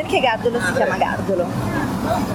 Perché 0.00 0.20
Gardolo 0.20 0.58
si 0.60 0.72
chiama 0.72 0.96
Gardolo? 0.96 1.46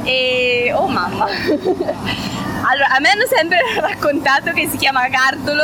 E 0.03 0.71
oh 0.75 0.87
mamma. 0.87 1.25
allora, 2.61 2.89
a 2.89 2.99
me 2.99 3.09
hanno 3.09 3.25
sempre 3.27 3.57
raccontato 3.81 4.51
che 4.51 4.69
si 4.69 4.77
chiama 4.77 5.07
Gardolo 5.07 5.63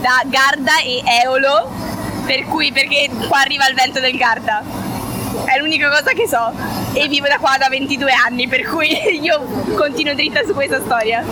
da 0.00 0.22
Garda 0.26 0.78
e 0.80 1.02
Eolo, 1.24 1.68
per 2.24 2.44
cui 2.44 2.70
perché 2.70 3.10
qua 3.26 3.40
arriva 3.40 3.66
il 3.68 3.74
vento 3.74 3.98
del 3.98 4.16
Garda. 4.16 4.62
È 5.44 5.58
l'unica 5.58 5.90
cosa 5.90 6.12
che 6.12 6.28
so 6.28 6.52
e 6.92 7.08
vivo 7.08 7.26
da 7.26 7.38
qua 7.38 7.56
da 7.58 7.68
22 7.68 8.12
anni, 8.12 8.46
per 8.46 8.68
cui 8.68 8.88
io 9.20 9.40
continuo 9.74 10.14
dritta 10.14 10.44
su 10.44 10.54
questa 10.54 10.80
storia. 10.80 11.24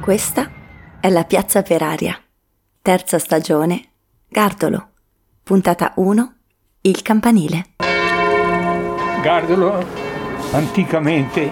Questa 0.00 0.50
è 0.98 1.10
la 1.10 1.24
Piazza 1.24 1.60
Peraria, 1.60 2.18
terza 2.80 3.18
stagione, 3.18 3.82
Gardolo, 4.28 4.92
puntata 5.42 5.92
1, 5.96 6.32
il 6.82 7.02
campanile. 7.02 7.76
Gardolo 9.22 9.84
anticamente 10.52 11.50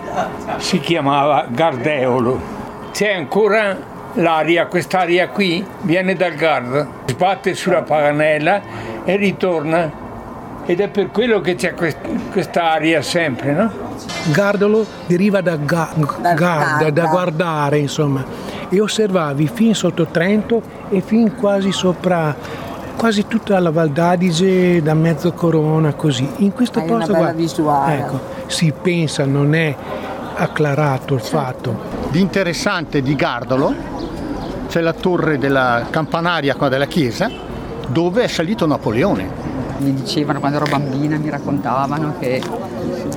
si 0.59 0.81
chiamava 0.81 1.47
Gardeolo. 1.49 2.55
C'è 2.93 3.15
ancora 3.15 3.77
l'aria, 4.15 4.67
quest'aria 4.67 5.29
qui 5.29 5.65
viene 5.83 6.15
dal 6.15 6.35
Garda, 6.35 6.87
sbatte 7.07 7.55
sulla 7.55 7.83
paganella 7.83 8.63
e 9.05 9.17
ritorna 9.17 10.05
ed 10.65 10.81
è 10.81 10.89
per 10.89 11.11
quello 11.11 11.41
che 11.41 11.55
c'è 11.55 11.75
questa 11.75 12.73
aria 12.73 13.03
sempre, 13.03 13.53
no? 13.53 13.71
Gardolo 14.33 14.85
deriva 15.07 15.41
da, 15.41 15.57
ga, 15.57 15.91
guarda, 15.95 16.91
da 16.91 17.07
guardare, 17.07 17.79
insomma, 17.79 18.25
e 18.69 18.81
osservavi 18.81 19.47
fin 19.53 19.75
sotto 19.75 20.07
Trento 20.07 20.63
e 20.89 21.01
fin 21.01 21.37
quasi 21.37 21.71
sopra 21.71 22.35
quasi 22.97 23.27
tutta 23.27 23.59
la 23.61 23.71
Val 23.71 23.91
d'Adige 23.91 24.83
da 24.83 24.95
mezzo 24.95 25.33
corona 25.33 25.95
così. 25.95 26.29
In 26.39 26.53
questo 26.53 26.81
Hai 26.81 26.87
posto 26.87 27.11
una 27.11 27.19
bella 27.21 27.31
qua, 27.31 27.37
visuale. 27.41 27.99
ecco, 27.99 28.21
si 28.47 28.73
pensa, 28.81 29.25
non 29.25 29.55
è 29.55 29.75
acclarato 30.37 31.15
il 31.15 31.21
fatto. 31.21 31.95
Di 32.11 32.21
interessante 32.21 33.03
di 33.03 33.15
Gardolo 33.15 33.75
c'è 34.69 34.81
la 34.81 34.93
torre 34.93 35.39
della 35.39 35.87
campanaria 35.91 36.55
qua 36.55 36.69
della 36.69 36.87
chiesa 36.87 37.31
dove 37.89 38.25
è 38.25 38.27
salito 38.27 38.67
Napoleone. 38.67 39.45
Mi 39.79 39.93
dicevano 39.93 40.41
quando 40.41 40.57
ero 40.59 40.67
bambina, 40.71 41.19
mi 41.19 41.29
raccontavano 41.29 42.15
che 42.19 42.43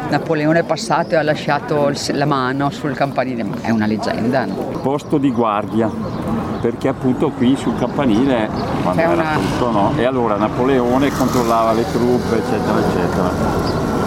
Napoleone 0.10 0.60
è 0.60 0.64
passato 0.64 1.14
e 1.14 1.18
ha 1.18 1.24
lasciato 1.24 1.92
la 2.12 2.26
mano 2.26 2.70
sul 2.70 2.94
campanile. 2.94 3.44
Ma 3.44 3.56
È 3.62 3.70
una 3.70 3.86
leggenda. 3.86 4.46
no? 4.46 4.56
posto 4.82 5.18
di 5.18 5.32
guardia 5.32 5.90
perché 6.62 6.88
appunto 6.88 7.30
qui 7.30 7.56
sul 7.56 7.78
campanile 7.78 8.50
quando 8.84 9.02
C'è 9.02 9.08
era 9.08 9.22
una- 9.22 9.34
tutto 9.34 9.72
no 9.72 9.94
e 9.96 10.06
allora 10.06 10.36
Napoleone 10.36 11.12
controllava 11.12 11.74
le 11.74 11.86
truppe 11.92 12.38
eccetera 12.38 12.80
eccetera 12.80 13.32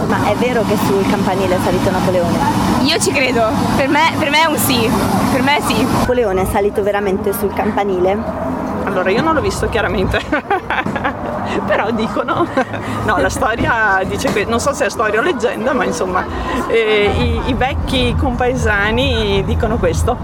Ma 0.08 0.28
è 0.28 0.34
vero 0.36 0.62
che 0.66 0.76
sul 0.86 1.06
campanile 1.08 1.56
è 1.56 1.58
salito 1.62 1.90
Napoleone? 1.90 2.36
Io 2.82 2.98
ci 2.98 3.12
credo, 3.12 3.44
per 3.76 3.88
me, 3.88 4.12
per 4.18 4.28
me 4.30 4.42
è 4.42 4.46
un 4.46 4.56
sì, 4.58 4.90
per 5.30 5.42
me 5.42 5.58
sì. 5.66 5.82
Napoleone 5.82 6.42
è 6.42 6.46
salito 6.46 6.82
veramente 6.82 7.32
sul 7.32 7.52
campanile? 7.54 8.50
Allora, 8.84 9.10
io 9.10 9.22
non 9.22 9.34
l'ho 9.34 9.40
visto 9.40 9.68
chiaramente, 9.68 10.20
però 11.66 11.90
dicono, 11.92 12.44
no, 13.06 13.16
la 13.18 13.30
storia 13.30 14.00
dice 14.06 14.32
che, 14.32 14.44
non 14.44 14.58
so 14.60 14.74
se 14.74 14.86
è 14.86 14.90
storia 14.90 15.20
o 15.20 15.22
leggenda, 15.22 15.72
ma 15.72 15.84
insomma, 15.84 16.24
eh, 16.66 17.10
i, 17.16 17.50
i 17.50 17.54
vecchi 17.54 18.14
compaesani 18.18 19.42
dicono 19.46 19.76
questo. 19.76 20.16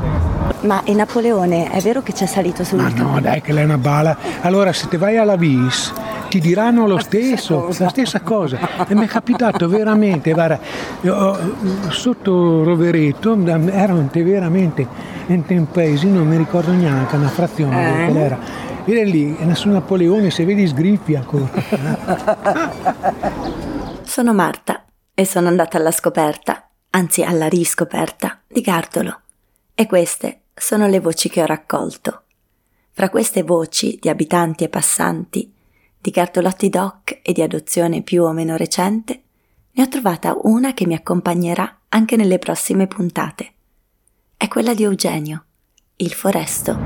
Ma 0.60 0.82
e 0.82 0.92
Napoleone 0.92 1.70
è 1.70 1.80
vero 1.80 2.02
che 2.02 2.12
c'è 2.12 2.26
salito 2.26 2.64
sul 2.64 2.80
Ma 2.80 2.88
no, 2.88 3.20
dai, 3.20 3.40
che 3.40 3.52
lei 3.52 3.62
è 3.62 3.64
una 3.64 3.78
bala. 3.78 4.16
Allora, 4.40 4.72
se 4.72 4.88
te 4.88 4.96
vai 4.96 5.16
alla 5.16 5.36
Vis, 5.36 5.92
ti 6.28 6.40
diranno 6.40 6.86
lo 6.86 6.98
stesso, 6.98 7.68
la 7.78 7.88
stessa 7.88 8.20
cosa. 8.20 8.58
E 8.86 8.94
mi 8.94 9.04
è 9.04 9.08
capitato 9.08 9.68
veramente, 9.68 10.32
guarda, 10.32 10.58
io, 11.02 11.38
eh, 11.38 11.90
sotto 11.90 12.64
Rovereto, 12.64 13.38
erano 13.44 14.08
veramente 14.12 14.86
in 15.26 15.44
un 15.48 15.70
paesino, 15.70 16.18
non 16.18 16.28
mi 16.28 16.36
ricordo 16.36 16.72
neanche, 16.72 17.16
una 17.16 17.28
frazione, 17.28 18.02
Eh? 18.02 18.04
qual 18.06 18.16
era. 18.16 18.38
Era 18.84 19.02
lì, 19.02 19.36
e 19.38 19.44
nessun 19.44 19.72
Napoleone, 19.72 20.30
se 20.30 20.44
vedi 20.44 20.66
sgriffi 20.66 21.14
ancora. 21.14 21.50
Sono 24.02 24.32
Marta 24.32 24.84
e 25.14 25.26
sono 25.26 25.48
andata 25.48 25.76
alla 25.76 25.90
scoperta, 25.90 26.68
anzi 26.90 27.22
alla 27.22 27.48
riscoperta, 27.48 28.40
di 28.46 28.62
Gardolo. 28.62 29.20
E 29.74 29.86
queste 29.86 30.40
sono 30.58 30.86
le 30.86 31.00
voci 31.00 31.28
che 31.28 31.42
ho 31.42 31.46
raccolto. 31.46 32.22
Fra 32.92 33.10
queste 33.10 33.42
voci 33.42 33.98
di 34.00 34.08
abitanti 34.08 34.64
e 34.64 34.68
passanti, 34.68 35.52
di 36.00 36.10
Gardolotti 36.10 36.68
doc 36.68 37.20
e 37.22 37.32
di 37.32 37.42
adozione 37.42 38.02
più 38.02 38.24
o 38.24 38.32
meno 38.32 38.56
recente, 38.56 39.22
ne 39.72 39.82
ho 39.82 39.88
trovata 39.88 40.36
una 40.42 40.74
che 40.74 40.86
mi 40.86 40.94
accompagnerà 40.94 41.80
anche 41.88 42.16
nelle 42.16 42.38
prossime 42.38 42.86
puntate. 42.86 43.52
È 44.36 44.48
quella 44.48 44.74
di 44.74 44.82
Eugenio, 44.82 45.44
il 45.96 46.12
foresto. 46.12 46.76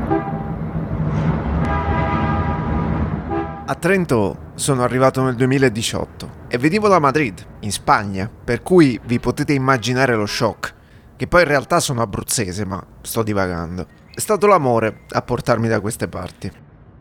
A 3.65 3.75
Trento 3.77 4.50
sono 4.54 4.83
arrivato 4.83 5.22
nel 5.22 5.34
2018 5.34 6.31
e 6.49 6.59
venivo 6.59 6.89
da 6.89 6.99
Madrid, 6.99 7.47
in 7.60 7.72
Spagna, 7.72 8.28
per 8.28 8.62
cui 8.62 9.00
vi 9.04 9.19
potete 9.19 9.54
immaginare 9.54 10.15
lo 10.15 10.27
shock, 10.27 10.75
che 11.22 11.28
poi 11.28 11.43
in 11.43 11.49
realtà 11.49 11.78
sono 11.78 12.03
abruzzese, 12.03 12.65
ma 12.65 12.84
sto 13.00 13.22
divagando. 13.22 13.87
È 14.12 14.19
stato 14.19 14.49
l'amore 14.49 15.03
a 15.10 15.22
portarmi 15.22 15.69
da 15.69 15.78
queste 15.78 16.09
parti. 16.09 16.50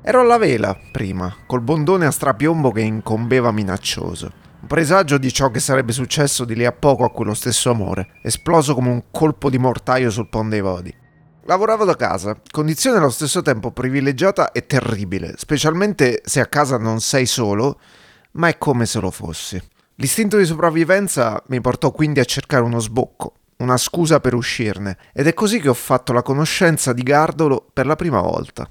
Ero 0.04 0.22
alla 0.22 0.38
vela, 0.38 0.78
prima, 0.92 1.36
col 1.48 1.62
bondone 1.62 2.06
a 2.06 2.12
strapiombo 2.12 2.70
che 2.70 2.82
incombeva 2.82 3.52
minaccioso. 3.52 4.32
Un 4.62 4.68
presagio 4.68 5.18
di 5.18 5.34
ciò 5.34 5.50
che 5.50 5.60
sarebbe 5.60 5.92
successo 5.92 6.46
di 6.46 6.54
lì 6.54 6.68
a 6.68 6.72
poco 6.72 7.04
a 7.04 7.10
quello 7.10 7.34
stesso 7.34 7.72
amore, 7.72 8.10
esploso 8.22 8.76
come 8.76 8.90
un 8.90 9.06
colpo 9.10 9.50
di 9.50 9.58
mortaio 9.58 10.12
sul 10.12 10.30
Pont 10.30 10.52
dei 10.52 10.62
Vodi. 10.62 10.96
Lavoravo 11.46 11.84
da 11.84 11.96
casa, 11.96 12.40
condizione 12.52 12.98
allo 12.98 13.10
stesso 13.10 13.42
tempo 13.42 13.72
privilegiata 13.72 14.52
e 14.52 14.68
terribile, 14.68 15.34
specialmente 15.38 16.22
se 16.24 16.40
a 16.42 16.46
casa 16.46 16.78
non 16.78 17.02
sei 17.02 17.26
solo, 17.26 17.80
ma 18.34 18.50
è 18.50 18.60
come 18.60 18.86
se 18.86 19.00
lo 19.00 19.10
fossi. 19.10 19.60
L'istinto 19.96 20.38
di 20.38 20.46
sopravvivenza 20.46 21.44
mi 21.48 21.60
portò 21.60 21.92
quindi 21.92 22.20
a 22.20 22.26
cercare 22.26 22.64
uno 22.64 22.80
sbocco, 22.80 23.34
una 23.62 23.78
scusa 23.78 24.20
per 24.20 24.34
uscirne, 24.34 24.98
ed 25.14 25.28
è 25.28 25.34
così 25.34 25.60
che 25.60 25.70
ho 25.70 25.74
fatto 25.74 26.14
la 26.14 26.24
conoscenza 26.24 26.94
di 26.94 27.04
Gardolo 27.04 27.70
per 27.72 27.86
la 27.86 27.96
prima 27.96 28.20
volta. 28.20 28.70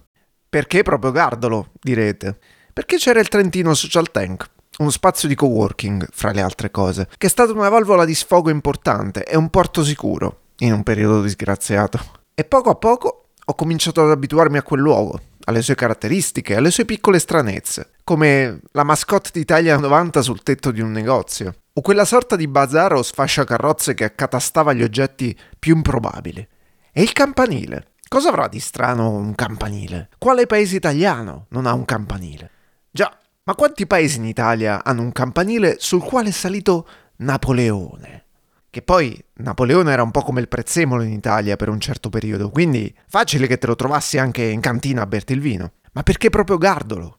Perché 0.48 0.82
proprio 0.82 1.12
Gardolo, 1.12 1.72
direte? 1.80 2.38
Perché 2.72 2.96
c'era 2.96 3.20
il 3.20 3.28
Trentino 3.28 3.72
Social 3.74 4.10
Tank, 4.10 4.50
uno 4.78 4.90
spazio 4.90 5.28
di 5.28 5.34
coworking, 5.34 6.08
fra 6.10 6.32
le 6.32 6.42
altre 6.42 6.70
cose, 6.70 7.08
che 7.16 7.26
è 7.26 7.30
stato 7.30 7.52
una 7.52 7.68
valvola 7.68 8.04
di 8.04 8.14
sfogo 8.14 8.50
importante 8.50 9.24
e 9.24 9.36
un 9.36 9.48
porto 9.48 9.84
sicuro, 9.84 10.40
in 10.58 10.72
un 10.72 10.82
periodo 10.82 11.22
disgraziato. 11.22 12.00
E 12.34 12.44
poco 12.44 12.70
a 12.70 12.74
poco 12.74 13.28
ho 13.44 13.54
cominciato 13.54 14.02
ad 14.02 14.10
abituarmi 14.10 14.58
a 14.58 14.62
quel 14.62 14.80
luogo, 14.80 15.20
alle 15.50 15.62
sue 15.62 15.74
caratteristiche, 15.74 16.56
alle 16.56 16.70
sue 16.70 16.84
piccole 16.84 17.18
stranezze, 17.18 17.90
come 18.02 18.60
la 18.72 18.84
mascotte 18.84 19.30
d'Italia 19.32 19.76
90 19.76 20.22
sul 20.22 20.42
tetto 20.42 20.70
di 20.70 20.80
un 20.80 20.90
negozio, 20.90 21.54
o 21.72 21.80
quella 21.82 22.04
sorta 22.04 22.36
di 22.36 22.48
bazar 22.48 22.94
o 22.94 23.02
sfasciacarrozze 23.02 23.94
che 23.94 24.04
accatastava 24.04 24.72
gli 24.72 24.82
oggetti 24.82 25.36
più 25.58 25.76
improbabili. 25.76 26.46
E 26.92 27.02
il 27.02 27.12
campanile? 27.12 27.92
Cosa 28.08 28.30
avrà 28.30 28.48
di 28.48 28.58
strano 28.58 29.10
un 29.10 29.34
campanile? 29.34 30.08
Quale 30.18 30.46
paese 30.46 30.76
italiano 30.76 31.46
non 31.50 31.66
ha 31.66 31.74
un 31.74 31.84
campanile? 31.84 32.50
Già, 32.90 33.16
ma 33.44 33.54
quanti 33.54 33.86
paesi 33.86 34.18
in 34.18 34.24
Italia 34.24 34.82
hanno 34.82 35.02
un 35.02 35.12
campanile 35.12 35.76
sul 35.78 36.02
quale 36.02 36.30
è 36.30 36.32
salito 36.32 36.88
Napoleone? 37.16 38.24
Che 38.72 38.82
poi 38.82 39.20
Napoleone 39.38 39.90
era 39.90 40.04
un 40.04 40.12
po' 40.12 40.22
come 40.22 40.40
il 40.40 40.46
prezzemolo 40.46 41.02
in 41.02 41.10
Italia 41.10 41.56
per 41.56 41.68
un 41.68 41.80
certo 41.80 42.08
periodo, 42.08 42.50
quindi 42.50 42.94
facile 43.08 43.48
che 43.48 43.58
te 43.58 43.66
lo 43.66 43.74
trovassi 43.74 44.16
anche 44.16 44.44
in 44.44 44.60
cantina 44.60 45.02
a 45.02 45.06
berti 45.06 45.32
il 45.32 45.40
vino. 45.40 45.72
Ma 45.92 46.04
perché 46.04 46.30
proprio 46.30 46.56
Gardolo? 46.56 47.18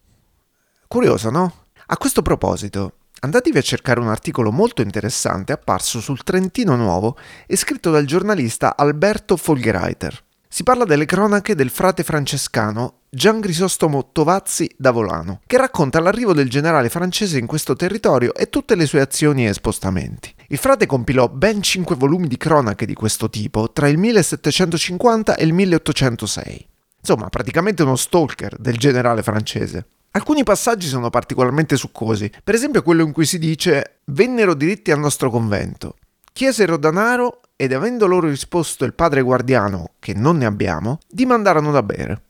Curioso, 0.88 1.30
no? 1.30 1.66
A 1.88 1.98
questo 1.98 2.22
proposito, 2.22 3.00
andatevi 3.20 3.58
a 3.58 3.62
cercare 3.62 4.00
un 4.00 4.08
articolo 4.08 4.50
molto 4.50 4.82
interessante 4.82 5.52
apparso 5.52 6.00
sul 6.00 6.24
Trentino 6.24 6.78
Nuovo 6.78 7.18
e 7.46 7.58
scritto 7.58 7.92
dal 7.92 8.06
giornalista 8.06 8.78
Alberto 8.78 9.36
Folgereiter. 9.36 10.24
Si 10.48 10.64
parla 10.64 10.86
delle 10.86 11.06
cronache 11.06 11.54
del 11.54 11.70
frate 11.70 12.04
francescano 12.04 13.00
Gian 13.10 13.42
Grisostomo 13.42 14.12
Tovazzi 14.14 14.74
da 14.78 14.92
Volano, 14.92 15.42
che 15.46 15.58
racconta 15.58 16.00
l'arrivo 16.00 16.32
del 16.32 16.50
generale 16.50 16.88
francese 16.88 17.38
in 17.38 17.46
questo 17.46 17.76
territorio 17.76 18.34
e 18.34 18.50
tutte 18.50 18.76
le 18.76 18.86
sue 18.86 19.02
azioni 19.02 19.46
e 19.46 19.54
spostamenti. 19.54 20.34
Il 20.52 20.58
frate 20.58 20.86
compilò 20.86 21.30
ben 21.30 21.64
cinque 21.64 21.96
volumi 21.96 22.28
di 22.28 22.36
cronache 22.36 22.86
di 22.86 22.94
questo 22.94 23.30
tipo 23.30 23.72
tra 23.72 23.88
il 23.88 23.98
1750 23.98 25.38
e 25.38 25.46
il 25.46 25.54
1806. 25.54 26.68
Insomma, 27.00 27.30
praticamente 27.30 27.84
uno 27.84 27.96
stalker 27.96 28.58
del 28.60 28.76
generale 28.76 29.24
francese. 29.24 29.86
Alcuni 30.12 30.44
passaggi 30.44 30.88
sono 30.88 31.10
particolarmente 31.10 31.78
succosi, 31.78 32.30
per 32.44 32.54
esempio 32.54 32.84
quello 32.84 33.02
in 33.02 33.14
cui 33.14 33.26
si 33.26 33.40
dice 33.40 34.00
vennero 34.08 34.54
diritti 34.54 34.92
al 34.92 35.00
nostro 35.00 35.30
convento, 35.30 35.96
chiesero 36.34 36.76
danaro 36.76 37.40
ed 37.56 37.72
avendo 37.72 38.06
loro 38.06 38.28
risposto 38.28 38.84
il 38.84 38.94
padre 38.94 39.22
guardiano 39.22 39.92
che 40.00 40.14
non 40.14 40.36
ne 40.36 40.48
abbiamo, 40.48 41.00
dimandarono 41.08 41.72
da 41.72 41.82
bere. 41.82 42.24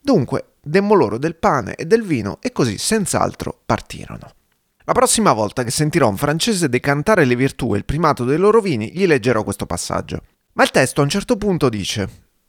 Dunque, 0.00 0.54
demmo 0.60 0.94
loro 0.94 1.18
del 1.18 1.36
pane 1.36 1.76
e 1.76 1.86
del 1.86 2.02
vino 2.02 2.38
e 2.40 2.50
così 2.50 2.78
senz'altro 2.78 3.60
partirono. 3.64 4.32
La 4.90 4.96
prossima 4.96 5.32
volta 5.32 5.62
che 5.62 5.70
sentirò 5.70 6.08
un 6.08 6.16
francese 6.16 6.68
decantare 6.68 7.24
le 7.24 7.36
virtù 7.36 7.74
e 7.74 7.78
il 7.78 7.84
primato 7.84 8.24
dei 8.24 8.38
loro 8.38 8.60
vini, 8.60 8.90
gli 8.92 9.06
leggerò 9.06 9.44
questo 9.44 9.64
passaggio. 9.64 10.20
Ma 10.54 10.64
il 10.64 10.72
testo 10.72 11.00
a 11.00 11.04
un 11.04 11.10
certo 11.10 11.36
punto 11.36 11.68
dice, 11.68 12.08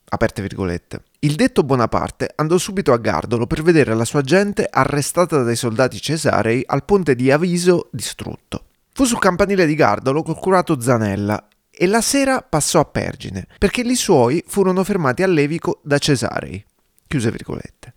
aperte 0.09 0.41
virgolette, 0.41 1.03
il 1.19 1.35
detto 1.35 1.61
Bonaparte 1.61 2.31
andò 2.38 2.57
subito 2.57 2.93
a 2.93 2.97
Gardolo 2.97 3.45
per 3.45 3.61
vedere 3.61 3.93
la 3.93 4.05
sua 4.05 4.23
gente 4.23 4.67
arrestata 4.67 5.43
dai 5.43 5.55
soldati 5.55 6.01
cesarei 6.01 6.63
al 6.65 6.83
ponte 6.83 7.13
di 7.13 7.29
Aviso 7.29 7.89
distrutto. 7.91 8.63
Fu 8.91 9.03
sul 9.03 9.19
campanile 9.19 9.67
di 9.67 9.75
Gardolo 9.75 10.23
col 10.23 10.39
curato 10.39 10.81
Zanella 10.81 11.47
e 11.69 11.85
la 11.85 12.01
sera 12.01 12.41
passò 12.41 12.79
a 12.79 12.85
Pergine, 12.85 13.45
perché 13.59 13.85
gli 13.85 13.93
suoi 13.93 14.43
furono 14.47 14.83
fermati 14.83 15.21
a 15.21 15.27
Levico 15.27 15.79
da 15.83 15.99
Cesarei. 15.99 16.65
Chiuse 17.05 17.29
virgolette. 17.29 17.93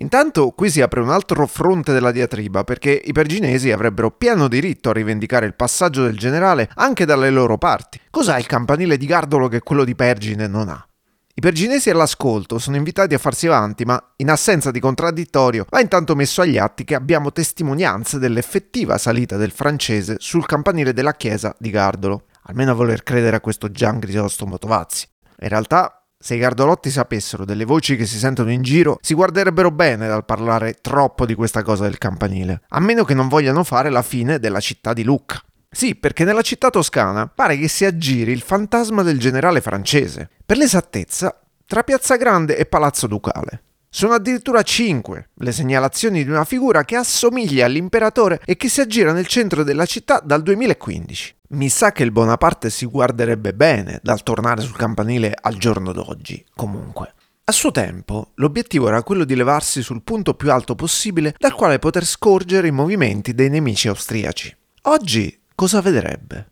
Intanto 0.00 0.50
qui 0.50 0.70
si 0.70 0.80
apre 0.80 1.00
un 1.00 1.10
altro 1.10 1.46
fronte 1.46 1.92
della 1.92 2.12
diatriba 2.12 2.62
perché 2.62 2.90
i 2.90 3.12
perginesi 3.12 3.72
avrebbero 3.72 4.12
pieno 4.12 4.46
diritto 4.46 4.90
a 4.90 4.92
rivendicare 4.92 5.46
il 5.46 5.54
passaggio 5.54 6.04
del 6.04 6.16
generale 6.16 6.70
anche 6.74 7.04
dalle 7.04 7.30
loro 7.30 7.58
parti. 7.58 8.00
Cos'ha 8.10 8.38
il 8.38 8.46
campanile 8.46 8.96
di 8.96 9.06
Gardolo 9.06 9.48
che 9.48 9.60
quello 9.60 9.84
di 9.84 9.96
Pergine 9.96 10.46
non 10.46 10.68
ha? 10.68 10.88
I 11.34 11.40
perginesi 11.40 11.88
all'ascolto 11.90 12.58
sono 12.58 12.76
invitati 12.76 13.14
a 13.14 13.18
farsi 13.18 13.46
avanti, 13.46 13.84
ma 13.84 14.00
in 14.16 14.28
assenza 14.28 14.72
di 14.72 14.80
contraddittorio 14.80 15.66
va 15.68 15.80
intanto 15.80 16.16
messo 16.16 16.42
agli 16.42 16.58
atti 16.58 16.82
che 16.82 16.96
abbiamo 16.96 17.30
testimonianze 17.30 18.18
dell'effettiva 18.18 18.98
salita 18.98 19.36
del 19.36 19.52
francese 19.52 20.16
sul 20.18 20.46
campanile 20.46 20.92
della 20.92 21.12
chiesa 21.12 21.54
di 21.56 21.70
Gardolo, 21.70 22.24
almeno 22.42 22.72
a 22.72 22.74
voler 22.74 23.04
credere 23.04 23.36
a 23.36 23.40
questo 23.40 23.70
Gian 23.70 24.00
Grisostomo 24.00 24.58
Tovazzi. 24.58 25.06
In 25.40 25.48
realtà 25.48 25.97
se 26.20 26.34
i 26.34 26.38
gardolotti 26.38 26.90
sapessero 26.90 27.44
delle 27.44 27.64
voci 27.64 27.94
che 27.96 28.04
si 28.04 28.18
sentono 28.18 28.50
in 28.50 28.62
giro, 28.62 28.98
si 29.00 29.14
guarderebbero 29.14 29.70
bene 29.70 30.08
dal 30.08 30.24
parlare 30.24 30.78
troppo 30.80 31.24
di 31.24 31.34
questa 31.34 31.62
cosa 31.62 31.84
del 31.84 31.98
campanile, 31.98 32.62
a 32.68 32.80
meno 32.80 33.04
che 33.04 33.14
non 33.14 33.28
vogliano 33.28 33.62
fare 33.62 33.88
la 33.88 34.02
fine 34.02 34.38
della 34.40 34.60
città 34.60 34.92
di 34.92 35.04
Lucca. 35.04 35.40
Sì, 35.70 35.94
perché 35.94 36.24
nella 36.24 36.42
città 36.42 36.70
toscana 36.70 37.28
pare 37.28 37.56
che 37.56 37.68
si 37.68 37.84
aggiri 37.84 38.32
il 38.32 38.40
fantasma 38.40 39.02
del 39.02 39.18
generale 39.18 39.60
francese, 39.60 40.28
per 40.44 40.56
l'esattezza 40.56 41.40
tra 41.64 41.82
Piazza 41.82 42.16
Grande 42.16 42.56
e 42.56 42.66
Palazzo 42.66 43.06
Ducale. 43.06 43.62
Sono 43.90 44.14
addirittura 44.14 44.62
cinque 44.62 45.30
le 45.36 45.52
segnalazioni 45.52 46.24
di 46.24 46.30
una 46.30 46.44
figura 46.44 46.84
che 46.84 46.96
assomiglia 46.96 47.66
all'imperatore 47.66 48.40
e 48.44 48.56
che 48.56 48.68
si 48.68 48.80
aggira 48.80 49.12
nel 49.12 49.26
centro 49.26 49.62
della 49.62 49.86
città 49.86 50.20
dal 50.22 50.42
2015. 50.42 51.36
Mi 51.50 51.70
sa 51.70 51.92
che 51.92 52.02
il 52.02 52.12
Bonaparte 52.12 52.68
si 52.68 52.84
guarderebbe 52.84 53.54
bene 53.54 54.00
dal 54.02 54.22
tornare 54.22 54.60
sul 54.60 54.76
campanile 54.76 55.34
al 55.34 55.56
giorno 55.56 55.92
d'oggi, 55.92 56.44
comunque. 56.54 57.14
A 57.44 57.52
suo 57.52 57.70
tempo, 57.70 58.32
l'obiettivo 58.34 58.88
era 58.88 59.02
quello 59.02 59.24
di 59.24 59.34
levarsi 59.34 59.80
sul 59.80 60.02
punto 60.02 60.34
più 60.34 60.52
alto 60.52 60.74
possibile 60.74 61.34
dal 61.38 61.54
quale 61.54 61.78
poter 61.78 62.04
scorgere 62.04 62.68
i 62.68 62.72
movimenti 62.72 63.32
dei 63.32 63.48
nemici 63.48 63.88
austriaci. 63.88 64.54
Oggi 64.82 65.40
cosa 65.54 65.80
vedrebbe? 65.80 66.50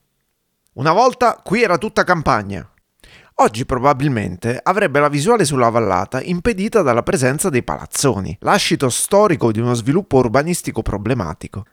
Una 0.75 0.95
volta 0.95 1.43
qui 1.45 1.63
era 1.63 1.77
tutta 1.77 2.03
campagna. 2.03 2.67
Oggi 3.35 3.67
probabilmente 3.67 4.59
avrebbe 4.63 4.99
la 4.99 5.11
visuale 5.11 5.45
sulla 5.45 5.69
vallata 5.69 6.23
impedita 6.23 6.81
dalla 6.81 7.03
presenza 7.03 7.51
dei 7.51 7.63
palazzoni, 7.63 8.35
lascito 8.41 8.89
storico 8.89 9.53
di 9.53 9.61
uno 9.61 9.75
sviluppo 9.75 10.17
urbanistico 10.17 10.81
problematico. 10.81 11.67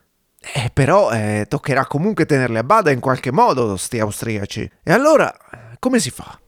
Eh, 0.52 0.70
però 0.72 1.10
eh, 1.10 1.46
toccherà 1.48 1.86
comunque 1.86 2.26
tenerle 2.26 2.58
a 2.58 2.64
bada 2.64 2.90
in 2.90 3.00
qualche 3.00 3.32
modo, 3.32 3.76
sti 3.76 3.98
austriaci. 4.00 4.70
E 4.82 4.92
allora, 4.92 5.34
come 5.78 5.98
si 5.98 6.10
fa? 6.10 6.38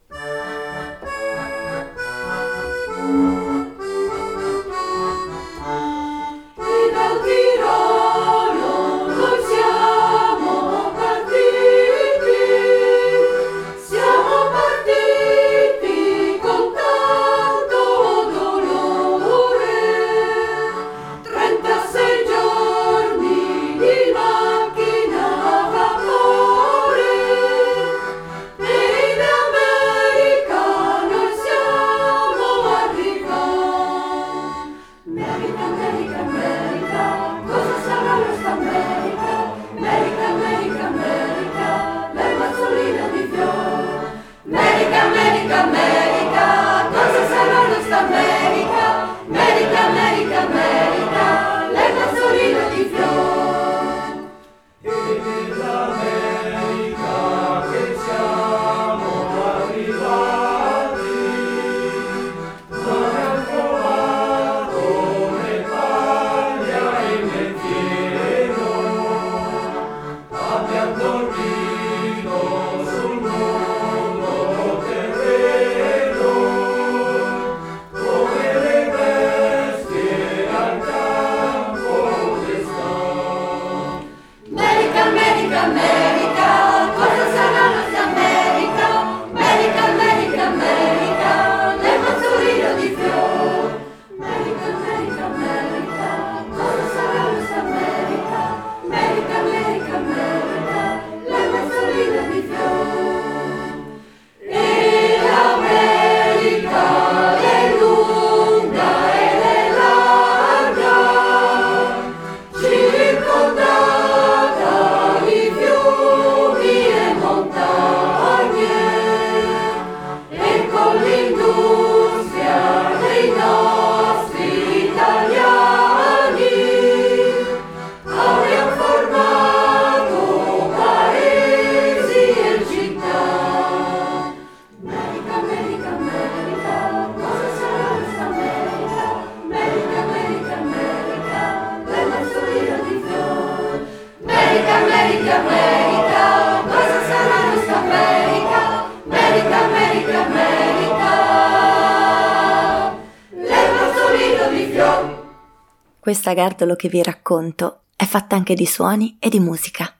Questa 156.26 156.75
che 156.75 156.88
vi 156.88 157.04
racconto 157.04 157.83
è 157.95 158.04
fatta 158.04 158.35
anche 158.35 158.54
di 158.54 158.66
suoni 158.66 159.16
e 159.21 159.28
di 159.28 159.38
musica. 159.38 159.95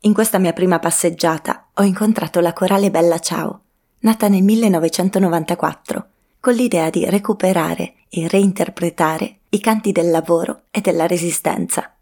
In 0.00 0.12
questa 0.12 0.36
mia 0.36 0.52
prima 0.52 0.78
passeggiata 0.78 1.68
ho 1.72 1.82
incontrato 1.82 2.40
la 2.40 2.52
corale 2.52 2.90
Bella 2.90 3.18
Ciao, 3.18 3.62
nata 4.00 4.28
nel 4.28 4.42
1994, 4.42 6.06
con 6.38 6.52
l'idea 6.52 6.90
di 6.90 7.08
recuperare 7.08 7.94
e 8.10 8.28
reinterpretare 8.28 9.38
i 9.48 9.60
canti 9.60 9.90
del 9.90 10.10
lavoro 10.10 10.64
e 10.70 10.82
della 10.82 11.06
resistenza. 11.06 11.94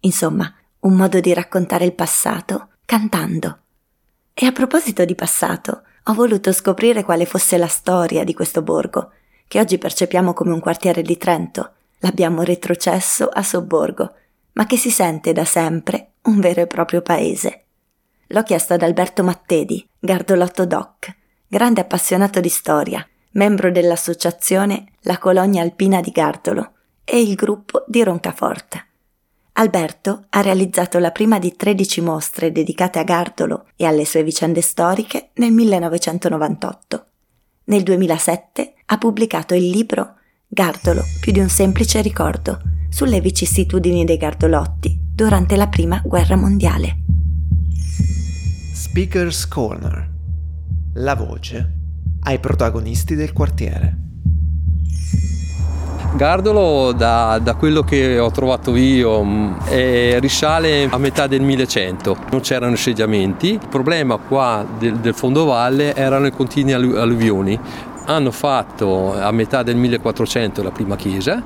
Insomma, 0.00 0.50
un 0.80 0.94
modo 0.94 1.20
di 1.20 1.34
raccontare 1.34 1.84
il 1.84 1.92
passato 1.92 2.68
cantando. 2.86 3.58
E 4.32 4.46
a 4.46 4.52
proposito 4.52 5.04
di 5.04 5.14
passato, 5.14 5.82
ho 6.04 6.14
voluto 6.14 6.50
scoprire 6.50 7.04
quale 7.04 7.26
fosse 7.26 7.58
la 7.58 7.68
storia 7.68 8.24
di 8.24 8.32
questo 8.32 8.62
borgo, 8.62 9.10
che 9.46 9.60
oggi 9.60 9.76
percepiamo 9.76 10.32
come 10.32 10.52
un 10.52 10.60
quartiere 10.60 11.02
di 11.02 11.18
Trento, 11.18 11.72
l'abbiamo 12.02 12.42
retrocesso 12.42 13.28
a 13.28 13.42
sobborgo, 13.42 14.14
ma 14.52 14.66
che 14.66 14.76
si 14.76 14.90
sente 14.90 15.32
da 15.32 15.44
sempre 15.44 16.12
un 16.22 16.40
vero 16.40 16.60
e 16.60 16.66
proprio 16.66 17.00
paese. 17.00 17.64
L'ho 18.28 18.42
chiesto 18.42 18.74
ad 18.74 18.82
Alberto 18.82 19.22
Mattedi, 19.22 19.86
Gardolotto 19.98 20.66
Doc, 20.66 21.14
grande 21.46 21.80
appassionato 21.80 22.40
di 22.40 22.48
storia, 22.48 23.06
membro 23.32 23.70
dell'associazione 23.70 24.92
La 25.02 25.18
Colonia 25.18 25.62
Alpina 25.62 26.00
di 26.00 26.10
Gardolo 26.10 26.72
e 27.04 27.20
il 27.20 27.34
gruppo 27.34 27.84
di 27.86 28.02
Roncaforte. 28.02 28.86
Alberto 29.54 30.24
ha 30.30 30.40
realizzato 30.40 30.98
la 30.98 31.10
prima 31.10 31.38
di 31.38 31.54
13 31.54 32.00
mostre 32.00 32.52
dedicate 32.52 32.98
a 32.98 33.04
Gardolo 33.04 33.66
e 33.76 33.84
alle 33.84 34.06
sue 34.06 34.22
vicende 34.22 34.62
storiche 34.62 35.30
nel 35.34 35.52
1998. 35.52 37.06
Nel 37.64 37.82
2007 37.82 38.74
ha 38.86 38.98
pubblicato 38.98 39.54
il 39.54 39.68
libro 39.68 40.16
Gardolo, 40.54 41.02
più 41.18 41.32
di 41.32 41.40
un 41.40 41.48
semplice 41.48 42.02
ricordo, 42.02 42.60
sulle 42.90 43.22
vicissitudini 43.22 44.04
dei 44.04 44.18
Gardolotti 44.18 44.94
durante 45.14 45.56
la 45.56 45.66
Prima 45.66 46.02
Guerra 46.04 46.36
Mondiale. 46.36 46.98
Speaker's 48.74 49.48
Corner. 49.48 50.10
La 50.96 51.14
voce 51.14 51.72
ai 52.24 52.38
protagonisti 52.38 53.14
del 53.14 53.32
quartiere. 53.32 53.96
Gardolo, 56.14 56.92
da, 56.92 57.40
da, 57.42 57.54
quello 57.54 57.82
che 57.82 58.18
ho 58.18 58.30
trovato 58.30 58.76
io, 58.76 59.56
eh, 59.68 60.18
risale 60.20 60.86
a 60.90 60.98
metà 60.98 61.26
del 61.26 61.40
1100. 61.40 62.14
Non 62.30 62.40
c'erano 62.40 62.72
insediamenti. 62.72 63.52
Il 63.52 63.68
problema 63.70 64.18
qua 64.18 64.66
del, 64.78 64.98
del 64.98 65.14
fondovalle 65.14 65.94
erano 65.94 66.26
i 66.26 66.30
continui 66.30 66.74
alluvioni. 66.74 67.58
Hanno 68.12 68.30
fatto 68.30 69.18
a 69.18 69.30
metà 69.32 69.62
del 69.62 69.76
1400 69.76 70.62
la 70.62 70.70
prima 70.70 70.96
chiesa, 70.96 71.42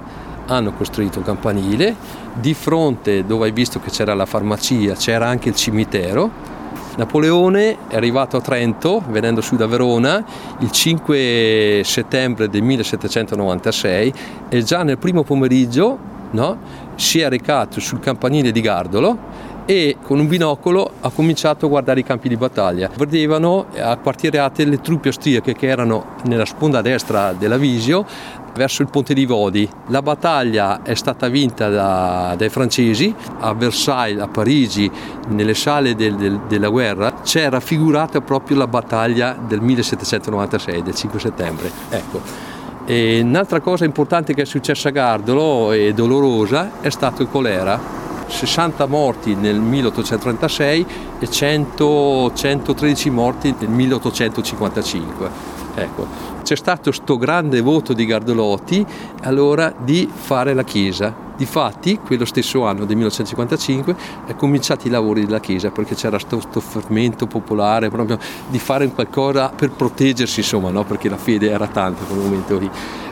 hanno 0.46 0.73
costruito 0.73 1.18
un 1.18 1.25
campanile. 1.25 1.94
Di 2.35 2.54
fronte, 2.54 3.25
dove 3.25 3.46
hai 3.46 3.52
visto 3.52 3.78
che 3.78 3.90
c'era 3.90 4.14
la 4.14 4.26
farmacia, 4.26 4.94
c'era 4.94 5.28
anche 5.28 5.49
il 5.49 5.54
cimitero 5.54 6.54
Napoleone 6.96 7.76
è 7.88 7.96
arrivato 7.96 8.38
a 8.38 8.40
Trento, 8.40 9.02
venendo 9.08 9.42
su 9.42 9.54
da 9.56 9.66
Verona, 9.66 10.25
il 10.61 10.70
5 10.70 11.82
settembre 11.85 12.49
del 12.49 12.62
1796 12.62 14.12
e 14.49 14.62
già 14.62 14.82
nel 14.82 14.96
primo 14.96 15.23
pomeriggio 15.23 15.99
no, 16.30 16.58
si 16.94 17.20
è 17.20 17.28
recato 17.28 17.80
sul 17.80 18.00
campanile 18.00 18.50
di 18.50 18.62
Gardolo 18.62 19.18
e 19.66 19.96
con 20.00 20.20
un 20.20 20.28
binocolo 20.28 20.90
ha 21.00 21.11
cominciato 21.11 21.66
a 21.66 21.68
guardare 21.68 22.00
i 22.00 22.04
campi 22.04 22.28
di 22.28 22.37
battaglia. 22.37 22.88
Vedevano 22.96 23.66
acquartierate 23.76 24.64
le 24.64 24.80
truppe 24.80 25.08
austriache 25.08 25.54
che 25.54 25.66
erano 25.66 26.14
nella 26.25 26.44
sponda 26.44 26.80
destra 26.80 27.32
della 27.32 27.56
Visio 27.58 28.06
verso 28.54 28.82
il 28.82 28.88
ponte 28.88 29.12
di 29.12 29.26
Vodi. 29.26 29.68
La 29.88 30.00
battaglia 30.00 30.82
è 30.82 30.94
stata 30.94 31.28
vinta 31.28 31.68
da, 31.68 32.35
dai 32.38 32.49
francesi 32.49 33.14
a 33.40 33.52
Versailles, 33.52 34.23
a 34.23 34.28
Parigi, 34.28 34.90
nelle 35.28 35.54
sale 35.54 35.94
del, 35.94 36.14
del, 36.14 36.40
della 36.49 36.68
guerra, 36.68 37.12
c'è 37.23 37.50
raffigurata 37.50 38.20
proprio 38.23 38.56
la 38.56 38.66
battaglia 38.66 39.37
del 39.38 39.61
1796, 39.61 40.82
del 40.82 40.94
5 40.94 41.20
settembre. 41.20 41.70
Ecco. 41.90 42.54
E 42.87 43.20
un'altra 43.20 43.61
cosa 43.61 43.85
importante 43.85 44.32
che 44.32 44.42
è 44.42 44.46
successa 44.46 44.88
a 44.88 44.92
Gardolo 44.92 45.73
e 45.73 45.92
dolorosa 45.92 46.80
è 46.80 46.88
stato 46.88 47.23
il 47.23 47.28
colera 47.28 48.05
60 48.26 48.87
morti 48.87 49.35
nel 49.35 49.59
1836 49.61 50.87
e 51.18 51.30
100, 51.30 52.33
113 52.35 53.11
morti 53.11 53.54
nel 53.59 53.68
1855. 53.71 55.54
Ecco, 55.78 56.06
c'è 56.42 56.56
stato 56.56 56.90
questo 56.90 57.18
grande 57.18 57.61
voto 57.61 57.92
di 57.92 58.06
Gardolotti 58.06 58.85
allora 59.23 59.75
di 59.76 60.09
fare 60.12 60.54
la 60.54 60.64
chiesa. 60.64 61.25
Difatti, 61.37 61.99
quello 61.99 62.25
stesso 62.25 62.64
anno 62.64 62.87
del 62.87 62.97
1955, 62.97 63.97
è 64.25 64.35
cominciati 64.37 64.87
i 64.87 64.90
lavori 64.90 65.26
della 65.26 65.40
chiesa 65.40 65.71
perché 65.71 65.95
c'era 65.95 66.18
questo 66.18 66.61
fermento 66.61 67.26
popolare 67.26 67.90
proprio 67.90 68.18
di 68.49 68.59
fare 68.59 68.88
qualcosa 68.88 69.50
per 69.50 69.71
proteggersi, 69.71 70.40
insomma, 70.40 70.71
no? 70.71 70.85
perché 70.85 71.11
la 71.11 71.18
fede 71.18 71.50
era 71.50 71.66
tanta 71.66 72.02
in 72.02 72.09
quel 72.09 72.21
momento 72.21 72.59
lì. 72.59 72.71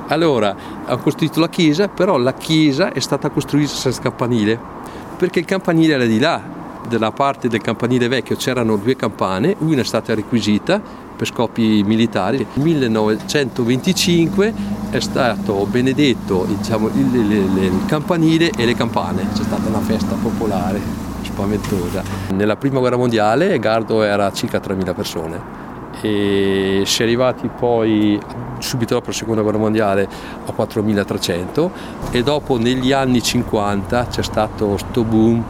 Allora, 0.08 0.56
hanno 0.86 0.98
costruito 0.98 1.40
la 1.40 1.50
chiesa, 1.50 1.88
però 1.88 2.16
la 2.16 2.32
chiesa 2.32 2.92
è 2.92 3.00
stata 3.00 3.28
costruita 3.28 3.74
senza 3.74 4.00
campanile 4.00 4.82
perché 5.16 5.38
il 5.38 5.44
campanile 5.44 5.94
era 5.94 6.04
di 6.04 6.18
là, 6.18 6.40
della 6.88 7.12
parte 7.12 7.48
del 7.48 7.60
campanile 7.60 8.08
vecchio 8.08 8.36
c'erano 8.36 8.76
due 8.76 8.96
campane, 8.96 9.56
una 9.58 9.80
è 9.80 9.84
stata 9.84 10.14
requisita 10.14 10.80
per 11.16 11.26
scopi 11.26 11.82
militari. 11.84 12.38
Nel 12.38 12.64
1925 12.64 14.54
è 14.90 15.00
stato 15.00 15.66
benedetto 15.66 16.44
diciamo, 16.44 16.88
il, 16.88 17.14
il, 17.14 17.32
il, 17.32 17.84
campanile 17.86 18.50
e 18.56 18.64
le 18.64 18.74
campane, 18.74 19.26
c'è 19.32 19.42
stata 19.42 19.68
una 19.68 19.80
festa 19.80 20.14
popolare 20.14 20.80
spaventosa. 21.22 22.02
Nella 22.32 22.56
prima 22.56 22.78
guerra 22.80 22.96
mondiale 22.96 23.58
Gardo 23.58 24.02
era 24.02 24.30
circa 24.32 24.58
3.000 24.58 24.94
persone 24.94 25.63
e 26.00 26.82
si 26.84 27.00
è 27.00 27.04
arrivati 27.04 27.48
poi 27.48 28.20
subito 28.58 28.94
dopo 28.94 29.08
la 29.08 29.12
seconda 29.12 29.42
guerra 29.42 29.58
mondiale 29.58 30.08
a 30.46 30.52
4300 30.52 31.70
e 32.10 32.22
dopo 32.22 32.58
negli 32.58 32.92
anni 32.92 33.22
50 33.22 34.06
c'è 34.06 34.22
stato 34.22 34.66
questo 34.68 35.02
boom 35.04 35.44